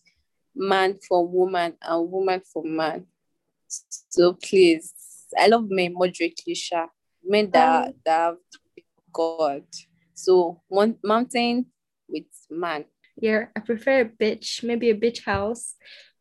man 0.54 0.98
for 1.08 1.26
woman 1.26 1.74
and 1.80 2.10
woman 2.10 2.42
for 2.52 2.62
man. 2.64 3.06
So 3.66 4.34
please, 4.34 4.92
I 5.38 5.46
love 5.46 5.70
men 5.70 5.94
moderately, 5.94 6.54
sha. 6.54 6.86
Men 7.24 7.50
that, 7.52 7.86
Um, 7.88 7.94
that 8.04 8.18
have 8.18 8.36
God. 9.12 9.64
So 10.14 10.60
one 10.68 10.96
mountain 11.02 11.66
with 12.08 12.24
man. 12.50 12.84
Yeah, 13.16 13.46
I 13.56 13.60
prefer 13.60 14.00
a 14.02 14.04
beach, 14.04 14.60
maybe 14.62 14.90
a 14.90 14.94
beach 14.94 15.24
house 15.24 15.74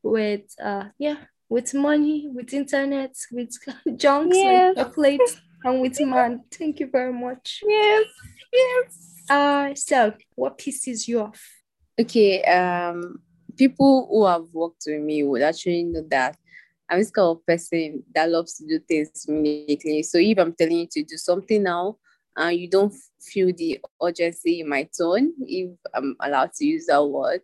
with 0.03 0.53
uh 0.63 0.85
yeah, 0.97 1.17
with 1.49 1.73
money, 1.73 2.29
with 2.33 2.53
internet, 2.53 3.15
with 3.31 3.51
junks, 3.97 4.37
Yes. 4.37 4.75
with 4.75 4.85
chocolates, 4.85 5.41
and 5.63 5.81
with 5.81 5.99
man. 6.01 6.43
Thank 6.51 6.79
you 6.79 6.87
very 6.87 7.13
much. 7.13 7.63
Yes, 7.65 8.05
yes. 8.51 9.23
Uh 9.29 9.73
so 9.75 10.13
what 10.35 10.57
pisses 10.57 11.07
you 11.07 11.21
off? 11.21 11.41
Okay, 11.99 12.41
um, 12.43 13.19
people 13.57 14.07
who 14.09 14.25
have 14.25 14.45
worked 14.51 14.83
with 14.87 15.01
me 15.01 15.23
would 15.23 15.41
actually 15.41 15.83
know 15.83 16.03
that 16.09 16.37
I'm 16.89 16.99
this 16.99 17.11
kind 17.11 17.27
of 17.27 17.45
person 17.45 18.03
that 18.15 18.29
loves 18.29 18.55
to 18.55 18.67
do 18.67 18.79
things 18.79 19.25
immediately. 19.27 20.03
So 20.03 20.17
if 20.17 20.37
I'm 20.37 20.53
telling 20.53 20.79
you 20.79 20.87
to 20.91 21.03
do 21.03 21.17
something 21.17 21.63
now 21.63 21.97
and 22.35 22.57
you 22.57 22.69
don't 22.69 22.93
feel 23.21 23.53
the 23.55 23.79
urgency 24.01 24.61
in 24.61 24.69
my 24.69 24.89
tone, 24.97 25.33
if 25.41 25.69
I'm 25.93 26.15
allowed 26.21 26.53
to 26.53 26.65
use 26.65 26.87
that 26.87 27.05
word, 27.05 27.43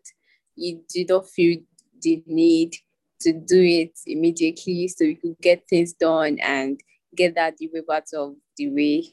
you 0.56 0.82
do 0.90 1.06
not 1.08 1.30
feel 1.30 1.60
the 2.02 2.24
need 2.26 2.76
to 3.22 3.34
do 3.34 3.62
it 3.62 3.98
immediately 4.06 4.88
so 4.88 5.04
you 5.04 5.16
could 5.16 5.38
get 5.42 5.68
things 5.70 5.94
done 5.94 6.40
and 6.40 6.82
get 7.18 7.36
that 7.36 7.58
the 7.58 7.70
way 7.74 7.82
out 7.92 8.08
of 8.14 8.36
the 8.56 8.70
way. 8.70 9.04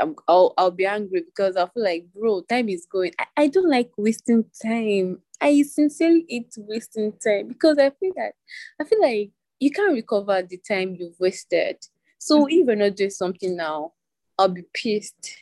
I'm, 0.00 0.16
I'll, 0.26 0.54
I'll 0.56 0.70
be 0.70 0.86
angry 0.86 1.22
because 1.22 1.56
I 1.56 1.68
feel 1.68 1.84
like, 1.84 2.06
bro, 2.12 2.40
time 2.42 2.68
is 2.68 2.86
going. 2.90 3.12
I, 3.18 3.26
I 3.36 3.46
don't 3.48 3.68
like 3.68 3.90
wasting 3.96 4.44
time. 4.60 5.20
I 5.40 5.62
sincerely 5.62 6.24
hate 6.28 6.54
wasting 6.56 7.12
time 7.24 7.48
because 7.48 7.78
I 7.78 7.90
feel 7.90 8.12
that 8.16 8.32
I 8.80 8.84
feel 8.84 9.00
like 9.00 9.30
you 9.60 9.70
can't 9.70 9.92
recover 9.92 10.42
the 10.42 10.58
time 10.58 10.96
you've 10.98 11.20
wasted. 11.20 11.76
So 12.18 12.46
mm. 12.46 12.46
if 12.48 12.66
you're 12.66 12.76
not 12.76 12.96
doing 12.96 13.10
something 13.10 13.54
now, 13.56 13.92
I'll 14.38 14.48
be 14.48 14.64
pissed. 14.72 15.36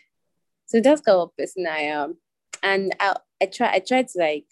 So 0.66 0.80
that's 0.80 1.00
kind 1.00 1.18
of 1.18 1.36
person 1.36 1.66
I 1.66 1.78
am. 1.78 2.16
And 2.62 2.94
I 2.98 3.16
I 3.40 3.46
try 3.46 3.72
I 3.72 3.78
try 3.78 4.02
to 4.02 4.18
like 4.18 4.46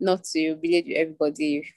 not 0.00 0.24
to 0.24 0.54
relate 0.62 0.86
to 0.86 0.94
everybody 0.94 1.68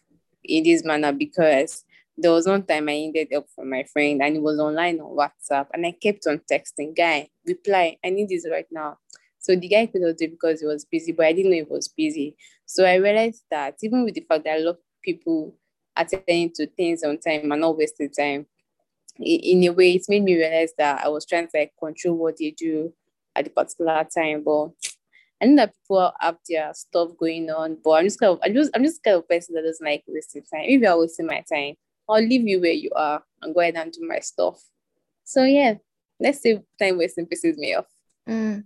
in 0.44 0.64
this 0.64 0.84
manner 0.84 1.12
because 1.12 1.84
there 2.18 2.32
was 2.32 2.48
one 2.48 2.64
time 2.64 2.90
I 2.90 2.96
ended 2.96 3.34
up 3.34 3.46
from 3.56 3.70
my 3.70 3.84
friend 3.84 4.22
and 4.22 4.36
it 4.36 4.42
was 4.42 4.60
online 4.60 5.00
on 5.00 5.16
WhatsApp 5.16 5.68
and 5.74 5.86
I 5.86 5.92
kept 5.92 6.26
on 6.28 6.42
texting, 6.52 6.96
guy, 6.96 7.30
reply, 7.46 7.98
I 8.04 8.10
need 8.10 8.30
this 8.30 8.48
right 8.50 8.66
now. 8.72 8.98
So 9.40 9.56
the 9.56 9.68
guy 9.68 9.86
could 9.86 10.02
not 10.02 10.18
do 10.18 10.26
it 10.26 10.32
because 10.32 10.62
he 10.62 10.66
was 10.66 10.86
busy, 10.86 11.12
but 11.12 11.28
I 11.28 11.34
didn't 11.34 11.52
know 11.52 11.58
he 11.58 11.64
was 11.64 11.88
busy. 11.88 12.36
So 12.66 12.86
I 12.86 12.96
realized 12.96 13.44
that 13.52 13.76
even 13.84 14.04
with 14.04 14.16
the 14.16 14.26
fact 14.28 14.46
that 14.46 14.60
a 14.60 14.64
lot 14.64 14.72
of 14.72 14.78
people 15.04 15.56
attending 15.96 16.52
to 16.56 16.68
things 16.68 17.04
on 17.04 17.20
time 17.20 17.52
and 17.52 17.62
not 17.62 17.78
wasting 17.78 18.10
time, 18.10 18.48
in 19.20 19.64
a 19.64 19.70
way, 19.70 19.94
it 19.94 20.06
made 20.10 20.24
me 20.24 20.36
realize 20.36 20.74
that 20.78 21.04
I 21.04 21.10
was 21.10 21.26
trying 21.26 21.48
to 21.48 21.58
like 21.58 21.74
control 21.80 22.18
what 22.18 22.38
they 22.38 22.52
do 22.52 22.94
at 23.36 23.46
the 23.46 23.52
particular 23.52 24.06
time. 24.16 24.44
But 24.44 24.70
I 25.42 25.46
know 25.46 25.56
that 25.58 25.74
people 25.74 26.12
have 26.20 26.38
their 26.48 26.74
stuff 26.74 27.12
going 27.18 27.50
on, 27.50 27.78
but 27.84 27.92
I'm 27.92 28.06
just 28.06 28.20
kind 28.20 28.34
of, 28.34 28.40
I'm 28.44 28.54
just, 28.54 28.72
I'm 28.76 28.84
just 28.84 29.04
kind 29.04 29.18
of 29.18 29.28
person 29.28 29.56
that 29.56 29.64
doesn't 29.64 29.86
like 29.86 30.04
wasting 30.08 30.44
time. 30.44 30.66
You 30.66 30.86
are 30.88 31.00
wasting 31.00 31.28
my 31.28 31.44
time, 31.52 31.76
I'll 32.10 32.24
leave 32.24 32.48
you 32.48 32.62
where 32.62 32.72
you 32.72 32.92
are 32.96 33.24
and 33.42 33.54
go 33.54 33.62
ahead 33.62 33.76
and 33.76 33.92
do 33.92 34.08
my 34.08 34.20
stuff. 34.20 34.62
So 35.24 35.44
yeah, 35.44 35.76
let's 36.20 36.42
say 36.42 36.62
time 36.80 36.98
wasting 36.98 37.26
pisses 37.26 37.58
me 37.58 37.76
off. 37.76 37.88
Mm. 38.28 38.64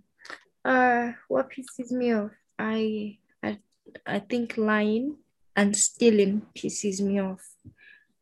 Uh, 0.64 1.12
what 1.28 1.50
pisses 1.50 1.90
me 1.90 2.12
off? 2.12 2.30
I 2.58 3.18
I 3.42 3.58
I 4.06 4.20
think 4.20 4.56
lying 4.56 5.16
and 5.56 5.76
stealing 5.76 6.42
pisses 6.56 7.00
me 7.00 7.20
off. 7.20 7.44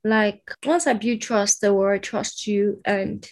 Like 0.02 0.42
once 0.64 0.86
I 0.86 0.94
build 0.94 1.20
trust, 1.20 1.60
the 1.60 1.74
world 1.74 2.02
trusts 2.02 2.46
you, 2.46 2.80
and 2.84 3.28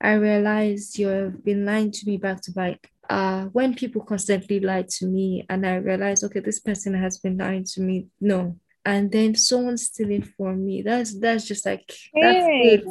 I 0.00 0.12
realize 0.12 0.98
you've 0.98 1.44
been 1.44 1.66
lying 1.66 1.90
to 1.90 2.06
me 2.06 2.16
back 2.16 2.40
to 2.42 2.52
back. 2.52 2.90
Uh, 3.08 3.44
when 3.46 3.74
people 3.74 4.02
constantly 4.02 4.60
lie 4.60 4.84
to 4.98 5.06
me, 5.06 5.44
and 5.48 5.66
I 5.66 5.76
realize, 5.76 6.24
okay, 6.24 6.40
this 6.40 6.60
person 6.60 6.94
has 6.94 7.18
been 7.18 7.38
lying 7.38 7.64
to 7.74 7.80
me. 7.80 8.06
No, 8.20 8.58
and 8.86 9.10
then 9.10 9.34
someone 9.34 9.76
stealing 9.76 10.22
from 10.22 10.64
me. 10.64 10.80
That's 10.80 11.18
that's 11.18 11.44
just 11.44 11.66
like 11.66 11.92
that's 12.14 12.46
Hey. 12.46 12.74
it. 12.74 12.88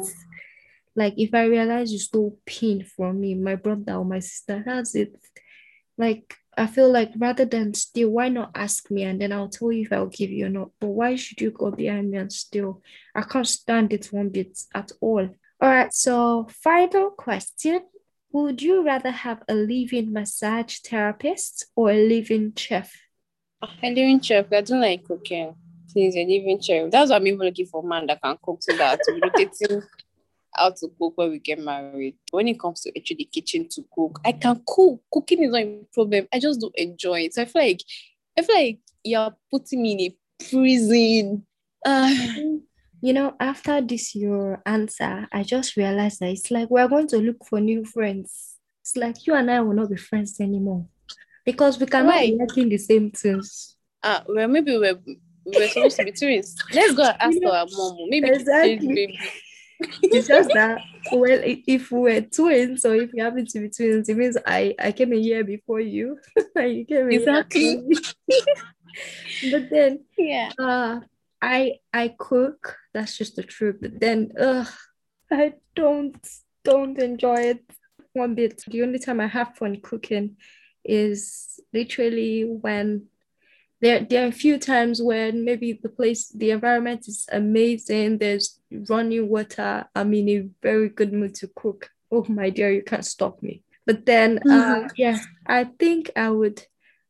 Like 0.94 1.14
if 1.16 1.34
I 1.34 1.44
realize 1.44 1.90
you 1.90 1.98
stole 1.98 2.38
pin 2.44 2.84
from 2.84 3.20
me, 3.20 3.34
my 3.34 3.56
brother 3.56 3.94
or 3.94 4.04
my 4.04 4.18
sister, 4.20 4.62
that's 4.64 4.94
it. 4.94 5.16
Like 5.96 6.36
I 6.56 6.66
feel 6.66 6.92
like 6.92 7.12
rather 7.16 7.46
than 7.46 7.72
steal, 7.72 8.10
why 8.10 8.28
not 8.28 8.50
ask 8.54 8.90
me 8.90 9.04
and 9.04 9.20
then 9.20 9.32
I'll 9.32 9.48
tell 9.48 9.72
you 9.72 9.82
if 9.82 9.92
I'll 9.92 10.06
give 10.06 10.30
you 10.30 10.46
or 10.46 10.50
not. 10.50 10.70
But 10.80 10.88
why 10.88 11.16
should 11.16 11.40
you 11.40 11.50
go 11.50 11.70
behind 11.70 12.10
me 12.10 12.18
and 12.18 12.32
steal? 12.32 12.82
I 13.14 13.22
can't 13.22 13.48
stand 13.48 13.92
it 13.94 14.06
one 14.12 14.28
bit 14.28 14.58
at 14.74 14.92
all. 15.00 15.28
All 15.60 15.68
right, 15.68 15.92
so 15.92 16.46
final 16.50 17.10
question. 17.10 17.80
Would 18.32 18.60
you 18.60 18.84
rather 18.84 19.10
have 19.10 19.42
a 19.48 19.54
living 19.54 20.12
massage 20.12 20.78
therapist 20.80 21.66
or 21.74 21.90
a 21.90 22.06
living 22.06 22.52
chef? 22.54 22.94
A 23.82 23.88
living 23.88 24.20
chef. 24.20 24.52
I 24.52 24.60
don't 24.60 24.82
like 24.82 25.04
cooking. 25.04 25.54
Please, 25.96 26.14
a 26.14 26.26
living 26.26 26.60
chef. 26.60 26.90
That's 26.90 27.10
why 27.10 27.16
I'm 27.16 27.26
even 27.26 27.40
looking 27.40 27.64
for 27.64 27.82
a 27.82 27.86
man 27.86 28.06
that 28.08 28.20
can 28.20 28.36
cook 28.42 28.58
so 28.60 28.76
that 28.76 29.00
we're 29.08 29.20
rotating 29.20 29.82
how 30.54 30.68
to 30.70 30.88
cook 30.98 31.14
when 31.16 31.30
we 31.30 31.38
get 31.38 31.58
married. 31.58 32.16
When 32.30 32.48
it 32.48 32.60
comes 32.60 32.82
to 32.82 32.92
actually 32.98 33.16
the 33.16 33.24
kitchen 33.24 33.66
to 33.70 33.82
cook, 33.94 34.20
I 34.22 34.32
can 34.32 34.60
cook. 34.66 35.00
Cooking 35.10 35.44
is 35.44 35.52
not 35.52 35.62
a 35.62 35.86
problem. 35.94 36.28
I 36.34 36.38
just 36.38 36.60
don't 36.60 36.76
enjoy 36.76 37.20
it. 37.22 37.34
So 37.34 37.42
I 37.42 37.44
feel 37.46 37.62
like 37.62 37.80
I 38.38 38.42
feel 38.42 38.56
like 38.56 38.78
you're 39.04 39.34
putting 39.50 39.80
me 39.80 39.92
in 39.92 40.00
a 40.00 40.16
prison. 40.50 41.46
Uh, 41.84 42.14
You 43.02 43.12
know, 43.12 43.34
after 43.38 43.80
this 43.80 44.14
your 44.14 44.60
answer, 44.66 45.28
I 45.32 45.44
just 45.44 45.76
realized 45.76 46.20
that 46.20 46.30
it's 46.30 46.50
like 46.50 46.68
we're 46.70 46.88
going 46.88 47.06
to 47.08 47.18
look 47.18 47.44
for 47.44 47.60
new 47.60 47.84
friends. 47.84 48.56
It's 48.82 48.96
like 48.96 49.26
you 49.26 49.34
and 49.34 49.50
I 49.50 49.60
will 49.60 49.74
not 49.74 49.90
be 49.90 49.96
friends 49.96 50.40
anymore 50.40 50.86
because 51.44 51.78
we 51.78 51.86
cannot 51.86 52.20
be 52.20 52.36
Why? 52.36 52.46
liking 52.46 52.68
the 52.68 52.78
same 52.78 53.10
things. 53.12 53.76
uh, 54.02 54.20
well, 54.28 54.48
maybe 54.48 54.76
we're 54.76 54.98
we're 55.46 55.68
supposed 55.68 55.96
to 55.96 56.04
be 56.04 56.12
twins. 56.12 56.56
Let's 56.72 56.94
go 56.94 57.04
and 57.04 57.16
ask 57.20 57.34
You 57.34 57.40
know, 57.40 57.52
our 57.52 57.66
mom. 57.70 57.96
Maybe 58.08 58.28
exactly. 58.28 59.18
It's 60.02 60.28
just 60.28 60.52
that 60.52 60.80
well, 61.12 61.40
if 61.44 61.90
we 61.92 62.00
were 62.00 62.20
twins 62.22 62.84
or 62.84 62.94
if 62.94 63.12
you 63.12 63.22
happen 63.22 63.46
to 63.46 63.60
be 63.60 63.68
twins, 63.68 64.08
it 64.08 64.16
means 64.16 64.36
I 64.46 64.74
I 64.78 64.92
came 64.92 65.12
a 65.12 65.16
year 65.16 65.44
before 65.44 65.80
you. 65.80 66.18
you 66.56 66.84
came 66.84 67.10
Exactly. 67.10 67.82
but 69.50 69.70
then 69.70 70.04
Yeah. 70.16 70.52
uh 70.58 71.00
I 71.42 71.78
I 71.92 72.14
cook. 72.18 72.76
That's 72.94 73.16
just 73.16 73.36
the 73.36 73.42
truth. 73.42 73.76
But 73.80 74.00
then 74.00 74.32
ugh, 74.40 74.68
I 75.30 75.54
don't 75.74 76.16
don't 76.64 76.98
enjoy 76.98 77.36
it 77.36 77.64
one 78.14 78.34
bit. 78.34 78.62
The 78.66 78.82
only 78.82 78.98
time 78.98 79.20
I 79.20 79.26
have 79.26 79.56
fun 79.56 79.80
cooking 79.82 80.36
is 80.84 81.60
literally 81.72 82.44
when 82.44 83.06
there 83.86 84.00
there 84.10 84.24
are 84.24 84.28
a 84.28 84.32
few 84.44 84.58
times 84.58 85.00
when 85.00 85.44
maybe 85.44 85.78
the 85.80 85.88
place 85.88 86.28
the 86.28 86.50
environment 86.50 87.06
is 87.06 87.26
amazing. 87.30 88.18
There's 88.18 88.58
running 88.88 89.28
water. 89.28 89.86
I'm 89.94 90.12
in 90.14 90.28
a 90.28 90.48
very 90.60 90.88
good 90.88 91.12
mood 91.12 91.34
to 91.36 91.46
cook. 91.54 91.90
Oh 92.10 92.24
my 92.28 92.50
dear, 92.50 92.72
you 92.72 92.82
can't 92.82 93.04
stop 93.04 93.42
me. 93.42 93.62
But 93.86 94.04
then 94.04 94.40
uh 94.50 94.88
yeah, 94.96 95.18
I 95.46 95.64
think 95.64 96.10
I 96.16 96.30
would 96.30 96.62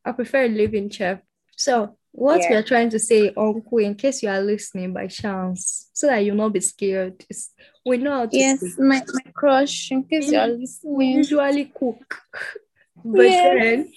I 0.05 0.11
prefer 0.11 0.47
living 0.47 0.89
chef. 0.91 1.19
So 1.55 1.97
what 2.11 2.41
we 2.49 2.55
are 2.55 2.63
trying 2.63 2.89
to 2.91 2.99
say, 2.99 3.33
Uncle, 3.35 3.79
in 3.79 3.95
case 3.95 4.21
you 4.23 4.29
are 4.29 4.41
listening 4.41 4.93
by 4.93 5.07
chance, 5.07 5.89
so 5.93 6.07
that 6.07 6.19
you'll 6.23 6.35
not 6.35 6.53
be 6.53 6.61
scared, 6.61 7.25
is 7.29 7.49
we 7.85 7.97
know 7.97 8.11
how 8.19 8.25
to 8.27 8.37
Yes, 8.37 8.59
cook. 8.59 8.79
my, 8.79 9.01
my 9.13 9.31
crush, 9.33 9.91
in 9.91 10.03
case 10.03 10.31
you're 10.31 10.47
listening. 10.47 10.95
We 10.95 11.05
usually 11.05 11.65
cook, 11.65 12.21
but 13.05 13.23
Yes. 13.23 13.43
then 13.43 13.91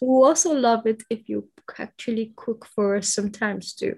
we 0.00 0.08
also 0.08 0.52
love 0.54 0.86
it 0.86 1.02
if 1.08 1.28
you 1.28 1.48
actually 1.78 2.32
cook 2.36 2.66
for 2.66 2.96
us 2.96 3.14
sometimes 3.14 3.74
too. 3.74 3.96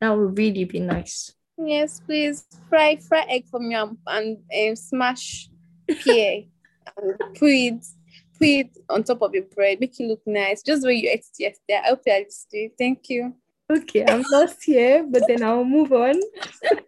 That 0.00 0.10
would 0.10 0.38
really 0.38 0.64
be 0.64 0.80
nice. 0.80 1.32
Yes, 1.56 2.00
please 2.00 2.44
fry 2.68 2.96
fry 2.96 3.24
egg 3.28 3.46
for 3.46 3.60
me 3.60 3.74
and, 3.74 3.96
and 4.06 4.38
um, 4.70 4.76
smash 4.76 5.48
pear 6.02 6.42
and 6.96 7.18
put 7.34 7.50
it 7.50 7.86
put 8.38 8.48
it 8.48 8.78
on 8.88 9.04
top 9.04 9.22
of 9.22 9.34
your 9.34 9.44
bread, 9.44 9.80
make 9.80 9.98
it 9.98 10.06
look 10.06 10.22
nice. 10.26 10.62
Just 10.62 10.82
the 10.82 10.88
way 10.88 10.94
you 10.94 11.10
ate 11.10 11.20
it 11.20 11.38
yesterday. 11.38 11.80
I 11.82 11.88
hope 11.88 12.02
you 12.06 12.12
are 12.12 12.20
listening. 12.20 12.70
Thank 12.76 13.08
you. 13.08 13.34
Okay, 13.70 14.04
I'm 14.06 14.24
lost 14.30 14.64
here, 14.64 15.06
but 15.08 15.22
then 15.26 15.42
I'll 15.42 15.64
move 15.64 15.92
on. 15.92 16.20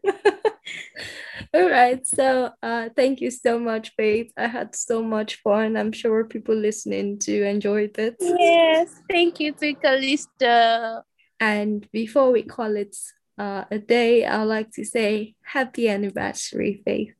All 1.54 1.70
right, 1.70 2.06
so 2.06 2.50
uh, 2.62 2.88
thank 2.96 3.20
you 3.20 3.30
so 3.30 3.58
much, 3.58 3.92
Faith. 3.96 4.32
I 4.36 4.46
had 4.46 4.74
so 4.74 5.02
much 5.02 5.36
fun. 5.42 5.76
I'm 5.76 5.92
sure 5.92 6.24
people 6.24 6.54
listening 6.54 7.18
to 7.20 7.44
enjoyed 7.44 7.98
it. 7.98 8.16
Yes, 8.20 9.02
thank 9.10 9.40
you 9.40 9.52
to 9.52 9.74
Calista. 9.74 11.02
And 11.40 11.88
before 11.92 12.32
we 12.32 12.42
call 12.42 12.76
it 12.76 12.96
uh, 13.38 13.64
a 13.70 13.78
day, 13.78 14.26
I'd 14.26 14.44
like 14.44 14.70
to 14.72 14.84
say 14.84 15.34
happy 15.42 15.88
anniversary, 15.88 16.82
Faith. 16.84 17.14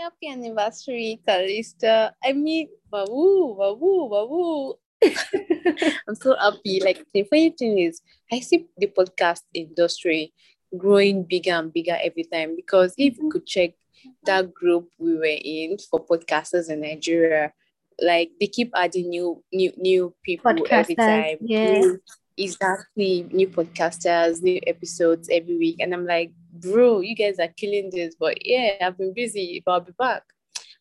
Happy 0.00 0.28
anniversary, 0.28 1.20
Calista. 1.26 2.12
I 2.24 2.32
mean, 2.32 2.68
wahoo, 2.90 3.54
wahoo, 3.54 4.04
wahoo. 4.06 4.74
I'm 6.08 6.14
so 6.14 6.36
happy. 6.36 6.80
Like 6.82 7.04
the 7.12 7.24
funny 7.24 7.50
thing 7.50 7.78
is, 7.78 8.00
I 8.32 8.40
see 8.40 8.66
the 8.76 8.88
podcast 8.88 9.42
industry 9.54 10.32
growing 10.76 11.24
bigger 11.24 11.52
and 11.52 11.72
bigger 11.72 11.96
every 12.02 12.24
time 12.24 12.54
because 12.56 12.92
if 12.98 13.16
you 13.16 13.22
mm-hmm. 13.22 13.28
could 13.30 13.46
check 13.46 13.72
that 14.24 14.52
group 14.52 14.88
we 14.98 15.14
were 15.14 15.24
in 15.24 15.76
for 15.90 16.04
podcasters 16.04 16.70
in 16.70 16.80
Nigeria, 16.82 17.52
like 18.00 18.30
they 18.40 18.46
keep 18.46 18.70
adding 18.74 19.08
new 19.08 19.42
new 19.52 19.72
new 19.76 20.14
people 20.22 20.50
every 20.50 20.94
Podcasters, 20.94 20.96
time. 20.96 21.38
yeah. 21.40 21.80
New- 21.80 22.00
exactly 22.38 23.26
new 23.32 23.48
podcasters, 23.48 24.42
new 24.42 24.60
episodes 24.66 25.28
every 25.30 25.58
week. 25.58 25.76
And 25.80 25.92
I'm 25.92 26.06
like, 26.06 26.32
bro, 26.52 27.00
you 27.00 27.14
guys 27.14 27.38
are 27.38 27.48
killing 27.48 27.90
this. 27.92 28.14
But 28.18 28.46
yeah, 28.46 28.74
I've 28.80 28.96
been 28.96 29.12
busy, 29.12 29.62
but 29.64 29.72
I'll 29.72 29.80
be 29.80 29.92
back. 29.98 30.22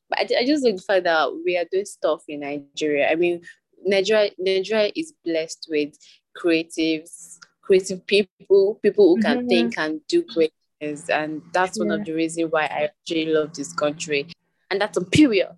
But 0.09 0.19
I, 0.19 0.41
I 0.41 0.45
just 0.45 0.63
like 0.63 0.75
the 0.75 0.81
fact 0.81 1.03
that 1.05 1.29
we 1.43 1.57
are 1.57 1.65
doing 1.71 1.85
stuff 1.85 2.23
in 2.27 2.41
Nigeria. 2.41 3.09
I 3.09 3.15
mean, 3.15 3.41
Nigeria, 3.83 4.31
Nigeria 4.37 4.91
is 4.95 5.13
blessed 5.25 5.67
with 5.69 5.95
creatives, 6.37 7.39
creative 7.67 8.05
people, 8.07 8.79
people 8.81 9.15
who 9.15 9.21
can 9.21 9.43
Mhm. 9.45 9.49
think 9.49 9.77
and 9.77 10.01
do 10.07 10.23
great 10.33 10.53
things. 10.79 11.09
And 11.09 11.41
that's 11.53 11.77
one 11.77 11.89
Yeah. 11.89 11.95
of 11.95 12.05
the 12.05 12.13
reasons 12.13 12.51
why 12.51 12.63
I 12.63 12.89
actually 12.89 13.25
love 13.27 13.53
this 13.53 13.73
country. 13.73 14.27
And 14.71 14.79
that's 14.81 14.97
a 14.97 15.03
period. 15.03 15.51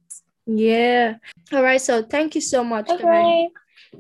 Yeah. 0.46 1.18
All 1.54 1.64
right. 1.64 1.80
So 1.82 2.02
thank 2.04 2.36
you 2.36 2.42
so 2.42 2.64
much. 2.64 2.90
Okay. 2.90 3.50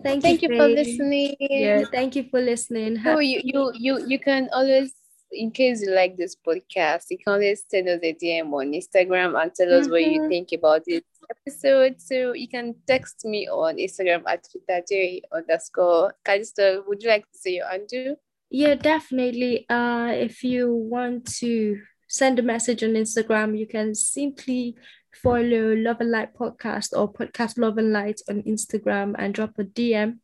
Thank, 0.03 0.21
Thank 0.23 0.41
you 0.41 0.49
for 0.49 0.67
listening. 0.67 1.35
Yeah. 1.39 1.83
Thank 1.91 2.15
you 2.15 2.23
for 2.29 2.41
listening. 2.41 2.95
So 2.97 3.01
Ha- 3.13 3.19
you, 3.19 3.41
you 3.43 3.71
you 3.75 3.93
you 4.07 4.19
can 4.19 4.49
always, 4.53 4.93
in 5.31 5.51
case 5.51 5.81
you 5.81 5.91
like 5.91 6.15
this 6.17 6.35
podcast, 6.35 7.05
you 7.09 7.17
can 7.17 7.33
always 7.33 7.63
send 7.67 7.87
us 7.89 7.99
a 8.03 8.13
DM 8.13 8.53
on 8.53 8.71
Instagram 8.73 9.39
and 9.41 9.53
tell 9.53 9.71
us 9.73 9.87
what 9.89 10.03
you 10.03 10.21
Mhm. 10.21 10.29
think 10.29 10.51
about 10.53 10.85
this 10.85 11.01
episode. 11.29 12.01
So 12.01 12.33
you 12.33 12.47
can 12.47 12.75
text 12.87 13.25
me 13.25 13.47
on 13.47 13.77
Instagram 13.77 14.23
at 14.27 14.45
J 14.87 15.21
underscore 15.31 16.13
Callisto. 16.25 16.83
Would 16.87 17.03
you 17.03 17.09
like 17.09 17.23
to 17.31 17.37
say 17.37 17.55
your 17.55 17.67
undo? 17.69 18.15
Yeah, 18.49 18.75
definitely. 18.75 19.67
Uh, 19.69 20.11
if 20.13 20.43
you 20.43 20.73
want 20.73 21.25
to 21.39 21.79
send 22.07 22.39
a 22.39 22.43
message 22.43 22.83
on 22.83 22.91
Instagram, 22.91 23.57
you 23.57 23.67
can 23.67 23.93
simply 23.93 24.75
follow 25.13 25.75
Love 25.75 26.01
and 26.01 26.11
Light 26.11 26.33
Podcast 26.33 26.89
or 26.97 27.11
Podcast 27.11 27.57
Love 27.57 27.77
and 27.77 27.93
Light 27.93 28.21
on 28.29 28.41
Instagram 28.43 29.15
and 29.17 29.33
drop 29.33 29.51
a 29.59 29.63
DM. 29.63 30.19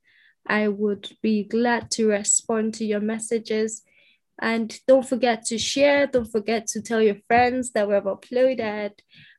I 0.48 0.68
would 0.68 1.10
be 1.22 1.44
glad 1.44 1.91
to 1.91 2.08
respond 2.08 2.76
to 2.76 2.86
your 2.86 3.00
messages. 3.00 3.84
And 4.39 4.78
don't 4.88 5.08
forget 5.08 5.46
to 5.46 5.58
share. 5.58 6.08
Don't 6.08 6.32
forget 6.32 6.68
to 6.68 6.82
tell 6.82 7.02
your 7.02 7.18
friends 7.28 7.72
that 7.72 7.88
we 7.88 7.94
have 7.94 8.04
uploaded. 8.04 8.91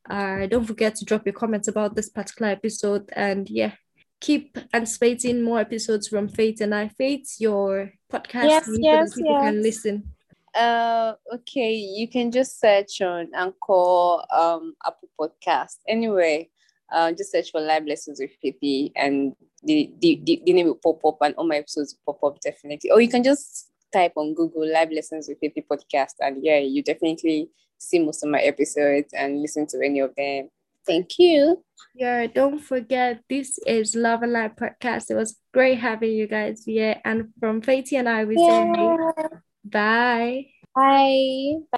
Uh, 0.09 0.47
don't 0.47 0.65
forget 0.65 0.95
to 0.97 1.05
drop 1.05 1.27
your 1.27 1.33
comments 1.33 1.69
about 1.69 1.95
this 1.95 2.09
particular 2.09 2.53
episode. 2.53 3.11
And 3.15 3.49
yeah, 3.49 3.73
keep 4.21 4.59
anticipating 4.73 5.43
more 5.43 5.61
episodes 5.61 6.09
from 6.09 6.29
Faith 6.29 6.61
and 6.61 6.75
I. 6.75 6.89
Faith, 6.89 7.37
your 7.39 7.93
podcast 8.13 8.45
Yes, 8.45 8.71
yes, 8.79 9.15
people 9.15 9.41
can 9.41 9.63
listen. 9.63 10.15
Uh, 10.55 11.15
okay, 11.35 11.75
you 11.75 12.09
can 12.09 12.33
just 12.33 12.59
search 12.59 13.03
on 13.03 13.29
Anchor, 13.35 14.23
um, 14.35 14.75
Apple 14.87 15.11
Podcast. 15.21 15.77
Anyway, 15.87 16.49
uh, 16.91 17.13
just 17.13 17.33
search 17.33 17.51
for 17.51 17.61
Live 17.61 17.85
Lessons 17.85 18.21
with 18.21 18.31
Fifi, 18.41 18.93
and 18.97 19.35
the, 19.63 19.93
the, 20.01 20.21
the, 20.25 20.43
the 20.47 20.53
name 20.55 20.67
will 20.67 20.77
pop 20.77 21.05
up, 21.05 21.19
and 21.21 21.35
all 21.35 21.47
my 21.47 21.57
episodes 21.57 21.97
will 22.07 22.15
pop 22.15 22.33
up 22.33 22.41
definitely. 22.41 22.91
Or 22.91 23.03
you 23.03 23.09
can 23.09 23.23
just 23.23 23.71
type 23.93 24.13
on 24.17 24.35
Google 24.35 24.67
Live 24.67 24.91
Lessons 24.93 25.29
with 25.29 25.39
Fifi 25.41 25.63
podcast, 25.71 26.15
and 26.21 26.43
yeah, 26.43 26.59
you 26.59 26.83
definitely 26.83 27.51
see 27.79 27.99
most 27.99 28.23
of 28.23 28.31
my 28.31 28.41
episodes 28.41 29.13
and 29.13 29.41
listen 29.41 29.67
to 29.69 29.81
any 29.85 30.01
of 30.01 30.15
them. 30.17 30.49
Thank 30.87 31.19
you. 31.19 31.63
Yeah, 31.95 32.27
don't 32.27 32.61
forget 32.61 33.23
this 33.29 33.59
is 33.67 33.95
Love 33.95 34.23
and 34.23 34.33
Life 34.33 34.53
podcast. 34.57 35.11
It 35.11 35.15
was 35.15 35.37
great 35.53 35.79
having 35.79 36.13
you 36.13 36.27
guys 36.27 36.65
here. 36.65 37.01
And 37.05 37.33
from 37.41 37.61
Faith 37.61 37.93
and 37.93 38.09
I, 38.09 38.25
we 38.25 38.37
say 38.37 38.73
bye. 39.65 40.47
Bye. 40.75 41.57